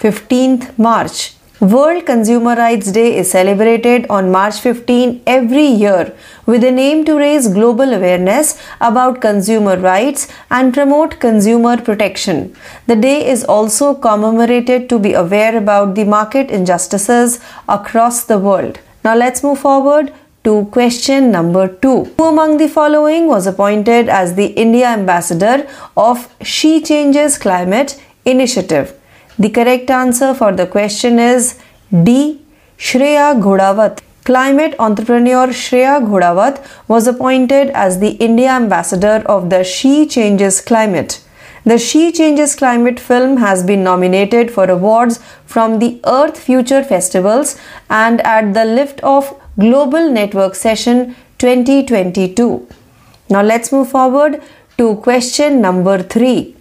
15th 0.00 0.78
March. 0.78 1.34
World 1.60 2.06
Consumer 2.06 2.54
Rights 2.54 2.92
Day 2.92 3.16
is 3.16 3.32
celebrated 3.32 4.06
on 4.08 4.30
March 4.30 4.60
15 4.60 5.22
every 5.26 5.66
year 5.66 6.14
with 6.46 6.62
an 6.62 6.78
aim 6.78 7.04
to 7.04 7.16
raise 7.16 7.48
global 7.48 7.92
awareness 7.92 8.62
about 8.80 9.20
consumer 9.20 9.76
rights 9.76 10.28
and 10.52 10.72
promote 10.72 11.18
consumer 11.18 11.76
protection. 11.80 12.54
The 12.86 12.94
day 12.94 13.28
is 13.28 13.42
also 13.42 13.92
commemorated 13.92 14.88
to 14.90 15.00
be 15.00 15.14
aware 15.14 15.58
about 15.58 15.96
the 15.96 16.04
market 16.04 16.52
injustices 16.52 17.40
across 17.68 18.22
the 18.22 18.38
world. 18.38 18.78
Now 19.02 19.16
let's 19.16 19.42
move 19.42 19.58
forward 19.58 20.14
to 20.44 20.66
question 20.66 21.32
number 21.32 21.66
2. 21.66 22.04
Who 22.18 22.24
among 22.24 22.58
the 22.58 22.68
following 22.68 23.26
was 23.26 23.48
appointed 23.48 24.08
as 24.08 24.36
the 24.36 24.46
India 24.46 24.86
ambassador 24.86 25.68
of 25.96 26.32
She 26.40 26.80
Changes 26.80 27.36
Climate 27.36 28.00
initiative? 28.24 28.97
The 29.40 29.50
correct 29.50 29.88
answer 29.88 30.34
for 30.34 30.50
the 30.50 30.66
question 30.66 31.20
is 31.20 31.60
D. 31.92 32.40
Shreya 32.76 33.40
Ghodawat. 33.40 34.00
Climate 34.24 34.74
entrepreneur 34.80 35.46
Shreya 35.46 36.00
Ghodawat 36.06 36.58
was 36.88 37.06
appointed 37.06 37.70
as 37.70 38.00
the 38.00 38.10
India 38.26 38.50
ambassador 38.50 39.22
of 39.26 39.48
the 39.48 39.62
She 39.62 40.08
Changes 40.08 40.60
Climate. 40.60 41.20
The 41.64 41.78
She 41.78 42.10
Changes 42.10 42.56
Climate 42.56 42.98
film 42.98 43.36
has 43.36 43.62
been 43.62 43.84
nominated 43.84 44.50
for 44.50 44.68
awards 44.68 45.20
from 45.46 45.78
the 45.78 46.00
Earth 46.04 46.36
Future 46.36 46.82
Festivals 46.82 47.56
and 47.88 48.20
at 48.22 48.54
the 48.54 48.64
Lift 48.64 49.04
Off 49.04 49.34
Global 49.56 50.10
Network 50.10 50.56
Session 50.56 51.14
2022. 51.38 52.66
Now 53.30 53.42
let's 53.42 53.70
move 53.70 53.88
forward 53.88 54.42
to 54.78 54.96
question 54.96 55.60
number 55.60 56.02
3. 56.02 56.57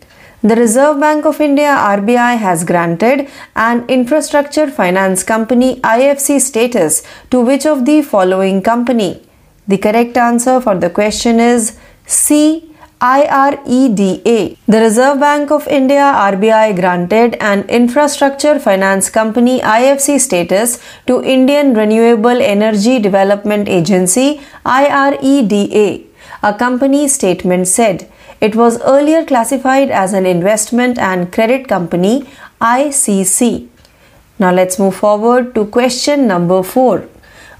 The 0.47 0.55
Reserve 0.55 1.01
Bank 1.01 1.25
of 1.25 1.41
India 1.41 1.71
RBI 1.77 2.37
has 2.37 2.63
granted 2.63 3.27
an 3.53 3.83
infrastructure 3.89 4.67
finance 4.71 5.21
company 5.21 5.81
IFC 5.81 6.39
status 6.39 7.03
to 7.31 7.41
which 7.41 7.65
of 7.65 7.83
the 7.83 8.01
following 8.01 8.61
company? 8.61 9.21
The 9.67 9.77
correct 9.77 10.15
answer 10.15 10.61
for 10.61 10.75
the 10.75 10.89
question 10.89 11.41
is 11.41 11.77
C. 12.05 12.73
IREDA. 13.01 14.57
The 14.67 14.79
Reserve 14.79 15.19
Bank 15.19 15.51
of 15.51 15.67
India 15.67 16.05
RBI 16.31 16.79
granted 16.79 17.35
an 17.41 17.67
infrastructure 17.67 18.57
finance 18.57 19.09
company 19.09 19.59
IFC 19.59 20.17
status 20.17 20.81
to 21.07 21.21
Indian 21.23 21.73
Renewable 21.73 22.41
Energy 22.41 22.99
Development 22.99 23.67
Agency 23.67 24.39
IREDA. 24.65 26.05
A 26.43 26.53
company 26.53 27.09
statement 27.09 27.67
said 27.67 28.09
it 28.39 28.55
was 28.55 28.81
earlier 28.81 29.25
classified 29.25 29.89
as 29.89 30.13
an 30.13 30.25
investment 30.25 30.97
and 30.97 31.31
credit 31.31 31.67
company 31.67 32.29
ICC. 32.61 33.67
Now 34.39 34.51
let's 34.51 34.77
move 34.77 34.95
forward 34.95 35.55
to 35.55 35.65
question 35.65 36.27
number 36.27 36.61
4. 36.61 37.07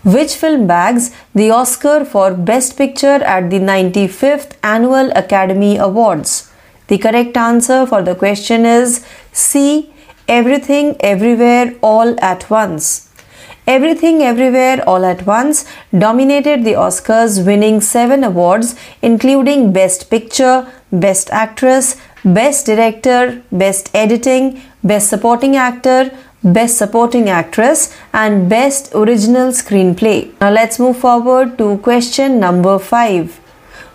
Which 0.03 0.35
film 0.35 0.67
bags 0.67 1.11
the 1.33 1.49
Oscar 1.49 2.05
for 2.05 2.33
Best 2.33 2.77
Picture 2.77 3.19
at 3.35 3.49
the 3.49 3.59
95th 3.59 4.53
Annual 4.63 5.11
Academy 5.15 5.77
Awards? 5.77 6.51
The 6.87 6.97
correct 6.97 7.35
answer 7.35 7.85
for 7.85 8.01
the 8.01 8.15
question 8.15 8.65
is 8.65 9.05
C. 9.33 9.91
Everything, 10.27 10.95
Everywhere, 10.99 11.75
All 11.81 12.15
at 12.21 12.49
Once. 12.49 13.06
Everything 13.67 14.21
Everywhere 14.21 14.81
All 14.87 15.03
at 15.03 15.25
Once 15.25 15.65
dominated 15.99 16.63
the 16.63 16.71
Oscars, 16.71 17.45
winning 17.45 17.81
seven 17.81 18.23
awards, 18.23 18.75
including 19.01 19.73
Best 19.73 20.09
Picture, 20.09 20.71
Best 20.89 21.29
Actress, 21.31 21.97
Best 22.23 22.65
Director, 22.65 23.43
Best 23.51 23.89
Editing, 23.93 24.61
Best 24.85 25.09
Supporting 25.09 25.57
Actor, 25.57 26.17
Best 26.45 26.77
Supporting 26.77 27.27
Actress, 27.29 27.93
and 28.13 28.49
Best 28.49 28.95
Original 28.95 29.51
Screenplay. 29.51 30.31
Now 30.39 30.51
let's 30.51 30.79
move 30.79 30.97
forward 30.97 31.57
to 31.57 31.77
question 31.79 32.39
number 32.39 32.79
5. 32.79 33.37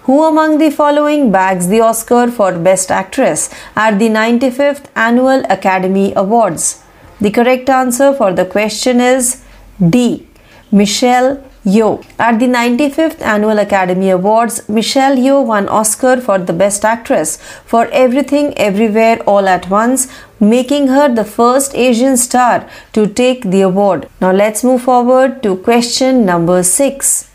Who 0.02 0.24
among 0.24 0.58
the 0.58 0.70
following 0.70 1.32
bags 1.32 1.68
the 1.68 1.80
Oscar 1.80 2.30
for 2.30 2.58
Best 2.58 2.90
Actress 2.90 3.48
at 3.74 3.98
the 3.98 4.08
95th 4.08 4.84
Annual 4.94 5.44
Academy 5.48 6.12
Awards? 6.14 6.82
The 7.22 7.30
correct 7.30 7.70
answer 7.70 8.12
for 8.12 8.34
the 8.34 8.44
question 8.44 9.00
is 9.00 9.42
D. 9.80 10.26
Michelle 10.70 11.42
Yeoh. 11.64 12.04
At 12.18 12.40
the 12.40 12.46
95th 12.46 13.20
Annual 13.20 13.58
Academy 13.60 14.10
Awards, 14.10 14.68
Michelle 14.68 15.16
Yeoh 15.16 15.44
won 15.46 15.68
Oscar 15.68 16.20
for 16.20 16.38
the 16.38 16.52
Best 16.52 16.84
Actress 16.84 17.36
for 17.64 17.86
Everything 17.88 18.52
Everywhere 18.58 19.22
All 19.26 19.48
at 19.48 19.70
Once, 19.70 20.08
making 20.40 20.88
her 20.88 21.08
the 21.14 21.24
first 21.24 21.74
Asian 21.76 22.16
star 22.16 22.68
to 22.92 23.06
take 23.06 23.44
the 23.44 23.60
award. 23.60 24.08
Now 24.20 24.32
let's 24.32 24.64
move 24.64 24.82
forward 24.82 25.42
to 25.44 25.56
question 25.56 26.26
number 26.26 26.62
6. 26.64 27.28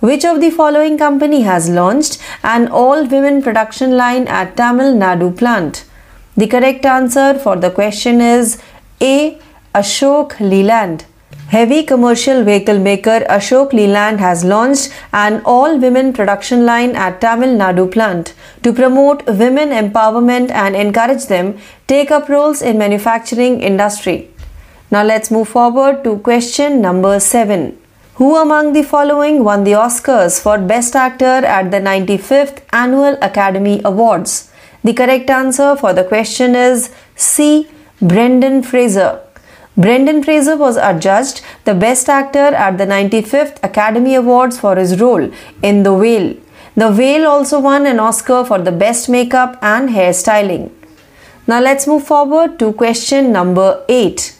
Which 0.00 0.24
of 0.24 0.40
the 0.40 0.50
following 0.50 0.98
company 0.98 1.42
has 1.42 1.70
launched 1.70 2.18
an 2.42 2.68
all-women 2.68 3.42
production 3.42 3.96
line 3.96 4.28
at 4.28 4.56
Tamil 4.56 4.94
Nadu 4.94 5.34
plant? 5.36 5.84
The 6.36 6.46
correct 6.46 6.84
answer 6.84 7.38
for 7.38 7.56
the 7.56 7.70
question 7.70 8.20
is 8.20 8.60
A. 9.00 9.38
Ashok 9.74 10.38
Leyland. 10.40 11.04
Heavy 11.50 11.82
commercial 11.82 12.44
vehicle 12.44 12.78
maker 12.78 13.26
Ashok 13.28 13.72
Leyland 13.72 14.20
has 14.20 14.44
launched 14.44 14.92
an 15.12 15.42
all-women 15.44 16.12
production 16.12 16.64
line 16.64 16.94
at 16.94 17.20
Tamil 17.20 17.56
Nadu 17.60 17.90
plant 17.90 18.34
to 18.62 18.72
promote 18.72 19.24
women 19.26 19.70
empowerment 19.70 20.52
and 20.52 20.76
encourage 20.76 21.26
them 21.26 21.58
take 21.88 22.12
up 22.12 22.28
roles 22.28 22.62
in 22.62 22.78
manufacturing 22.78 23.60
industry. 23.60 24.30
Now 24.92 25.02
let's 25.02 25.32
move 25.32 25.48
forward 25.48 26.04
to 26.04 26.18
question 26.18 26.80
number 26.80 27.18
7. 27.18 27.76
Who 28.20 28.36
among 28.36 28.72
the 28.72 28.84
following 28.84 29.42
won 29.42 29.64
the 29.64 29.72
Oscars 29.72 30.40
for 30.40 30.56
Best 30.56 30.94
Actor 30.94 31.44
at 31.56 31.72
the 31.72 31.80
95th 31.80 32.60
Annual 32.72 33.18
Academy 33.20 33.80
Awards? 33.84 34.52
The 34.84 34.92
correct 34.92 35.28
answer 35.30 35.74
for 35.74 35.92
the 35.94 36.04
question 36.04 36.54
is 36.54 36.90
C. 37.16 37.66
Brendan 38.00 38.62
Fraser. 38.62 39.20
Brendan 39.76 40.22
Fraser 40.24 40.56
was 40.56 40.76
adjudged 40.76 41.42
the 41.64 41.74
Best 41.74 42.08
Actor 42.08 42.38
at 42.38 42.76
the 42.76 42.86
95th 42.86 43.62
Academy 43.62 44.14
Awards 44.16 44.58
for 44.58 44.76
his 44.76 45.00
role 45.00 45.30
in 45.62 45.84
The 45.84 45.94
Whale. 45.94 46.34
The 46.74 46.90
Whale 46.90 47.26
also 47.26 47.60
won 47.60 47.86
an 47.86 48.00
Oscar 48.00 48.44
for 48.44 48.58
the 48.58 48.72
Best 48.72 49.08
Makeup 49.08 49.58
and 49.62 49.90
Hairstyling. 49.90 50.70
Now 51.46 51.60
let's 51.60 51.86
move 51.86 52.04
forward 52.04 52.58
to 52.58 52.72
question 52.72 53.32
number 53.32 53.84
8. 53.88 54.36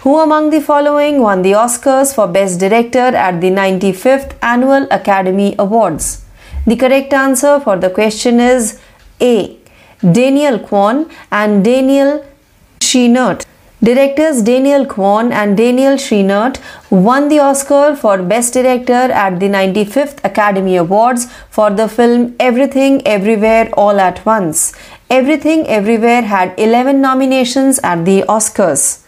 Who 0.00 0.18
among 0.18 0.50
the 0.50 0.60
following 0.60 1.20
won 1.20 1.42
the 1.42 1.52
Oscars 1.52 2.14
for 2.14 2.26
Best 2.26 2.58
Director 2.58 2.98
at 2.98 3.40
the 3.40 3.50
95th 3.50 4.34
Annual 4.42 4.88
Academy 4.90 5.54
Awards? 5.58 6.24
The 6.66 6.76
correct 6.76 7.12
answer 7.12 7.60
for 7.60 7.76
the 7.76 7.90
question 7.90 8.40
is 8.40 8.80
A. 9.20 9.56
Daniel 10.00 10.58
Kwan 10.58 11.10
and 11.30 11.64
Daniel 11.64 12.24
Scheinert. 12.80 13.44
Directors 13.84 14.42
Daniel 14.42 14.86
Kwan 14.86 15.32
and 15.32 15.56
Daniel 15.56 15.94
Scheinert 15.94 16.58
won 16.88 17.28
the 17.28 17.40
Oscar 17.40 17.96
for 17.96 18.22
Best 18.22 18.54
Director 18.54 19.10
at 19.22 19.40
the 19.40 19.46
95th 19.46 20.24
Academy 20.24 20.76
Awards 20.76 21.26
for 21.50 21.68
the 21.68 21.88
film 21.88 22.36
Everything 22.38 23.04
Everywhere 23.04 23.70
All 23.72 23.98
at 23.98 24.24
Once. 24.24 24.72
Everything 25.10 25.66
Everywhere 25.66 26.22
had 26.22 26.54
11 26.58 27.00
nominations 27.00 27.80
at 27.82 28.04
the 28.04 28.22
Oscars. 28.28 29.02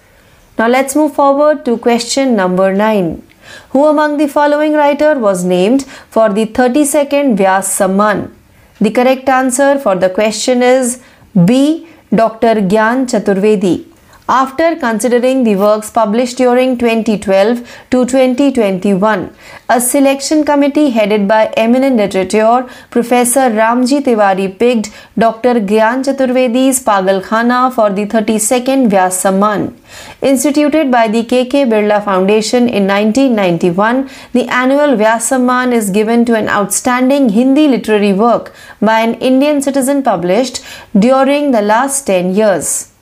Now 0.59 0.67
let's 0.67 0.97
move 0.97 1.15
forward 1.15 1.65
to 1.67 1.79
question 1.79 2.35
number 2.35 2.75
9. 2.75 3.23
Who 3.71 3.87
among 3.87 4.17
the 4.17 4.27
following 4.27 4.73
writer 4.73 5.17
was 5.17 5.45
named 5.45 5.85
for 6.11 6.31
the 6.31 6.47
32nd 6.47 7.37
Vyas 7.37 7.71
Samman? 7.79 8.33
The 8.81 8.91
correct 8.91 9.29
answer 9.29 9.79
for 9.79 9.95
the 9.95 10.11
question 10.11 10.65
is 10.65 11.01
B. 11.45 11.87
Dr. 12.13 12.55
Gyan 12.57 13.07
Chaturvedi. 13.07 13.94
After 14.27 14.75
considering 14.77 15.45
the 15.45 15.55
works 15.57 15.91
published 15.91 16.39
during 16.39 16.79
2012 16.79 17.59
to 17.91 18.07
2021, 18.07 19.31
a 19.69 19.79
selection 19.83 20.47
committee 20.47 20.89
headed 20.89 21.29
by 21.29 21.53
eminent 21.59 21.97
literature 21.97 22.67
Professor 22.91 23.51
Ramji 23.51 24.03
Tiwari 24.03 24.59
picked 24.59 24.89
Dr. 25.19 25.57
Gyan 25.61 26.03
Chaturvedi's 26.07 26.83
Pagal 26.83 27.23
Khana 27.23 27.71
for 27.75 27.91
the 27.91 28.07
32nd 28.07 28.89
Vyas 28.89 29.21
Samman. 29.25 29.75
Instituted 30.23 30.91
by 30.91 31.07
the 31.07 31.23
KK 31.25 31.69
Birla 31.69 32.03
Foundation 32.03 32.67
in 32.67 32.87
1991, 32.87 34.09
the 34.33 34.49
annual 34.49 34.97
Vyas 34.97 35.29
Samman 35.29 35.75
is 35.75 35.91
given 35.91 36.25
to 36.25 36.35
an 36.35 36.49
outstanding 36.49 37.29
Hindi 37.29 37.69
literary 37.69 38.15
work 38.15 38.55
by 38.81 39.01
an 39.01 39.17
Indian 39.17 39.61
citizen 39.61 40.03
published 40.03 40.65
during 40.99 41.51
the 41.51 41.61
last 41.61 42.07
10 42.07 42.35
years. 42.35 42.94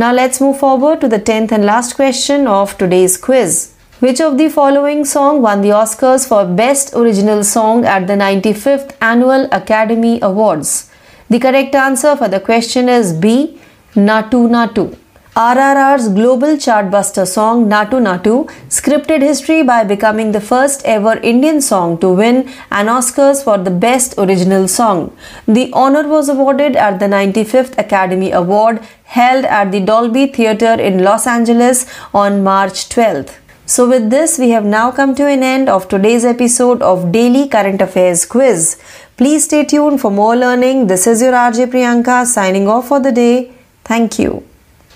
Now 0.00 0.14
let's 0.14 0.40
move 0.40 0.58
forward 0.58 1.02
to 1.02 1.08
the 1.08 1.18
10th 1.18 1.52
and 1.52 1.66
last 1.66 1.94
question 1.94 2.46
of 2.46 2.78
today's 2.78 3.18
quiz. 3.18 3.74
Which 3.98 4.18
of 4.18 4.38
the 4.38 4.48
following 4.48 5.04
song 5.04 5.42
won 5.42 5.60
the 5.60 5.74
Oscars 5.78 6.26
for 6.26 6.46
Best 6.46 6.94
Original 6.94 7.44
Song 7.44 7.84
at 7.84 8.06
the 8.06 8.14
95th 8.14 8.94
Annual 9.02 9.50
Academy 9.52 10.18
Awards? 10.22 10.90
The 11.28 11.38
correct 11.38 11.74
answer 11.74 12.16
for 12.16 12.28
the 12.28 12.40
question 12.40 12.88
is 12.88 13.12
B. 13.12 13.60
Naatu 13.94 14.48
Naatu. 14.54 14.96
RRR's 15.36 16.08
global 16.08 16.56
chartbuster 16.56 17.24
song 17.24 17.66
Naatu 17.68 18.00
Naatu 18.04 18.50
scripted 18.68 19.22
history 19.22 19.62
by 19.62 19.84
becoming 19.84 20.32
the 20.32 20.40
first 20.40 20.84
ever 20.84 21.18
Indian 21.18 21.60
song 21.60 21.96
to 21.98 22.08
win 22.08 22.48
an 22.72 22.86
Oscars 22.86 23.44
for 23.44 23.56
the 23.56 23.70
Best 23.70 24.16
Original 24.18 24.66
Song. 24.66 25.16
The 25.46 25.70
honor 25.72 26.08
was 26.08 26.28
awarded 26.28 26.74
at 26.74 26.98
the 26.98 27.06
95th 27.06 27.78
Academy 27.78 28.32
Award 28.32 28.80
held 29.04 29.44
at 29.44 29.70
the 29.70 29.78
Dolby 29.78 30.26
Theatre 30.26 30.74
in 30.74 31.04
Los 31.04 31.28
Angeles 31.28 31.86
on 32.12 32.42
March 32.42 32.88
12th. 32.88 33.36
So, 33.66 33.88
with 33.88 34.10
this, 34.10 34.36
we 34.36 34.50
have 34.50 34.64
now 34.64 34.90
come 34.90 35.14
to 35.14 35.28
an 35.28 35.44
end 35.44 35.68
of 35.68 35.86
today's 35.86 36.24
episode 36.24 36.82
of 36.82 37.12
Daily 37.12 37.46
Current 37.48 37.80
Affairs 37.80 38.26
Quiz. 38.26 38.80
Please 39.16 39.44
stay 39.44 39.64
tuned 39.64 40.00
for 40.00 40.10
more 40.10 40.34
learning. 40.34 40.88
This 40.88 41.06
is 41.06 41.22
your 41.22 41.34
RJ 41.34 41.70
Priyanka 41.70 42.26
signing 42.26 42.66
off 42.66 42.88
for 42.88 42.98
the 42.98 43.12
day. 43.12 43.52
Thank 43.84 44.18
you. 44.18 44.49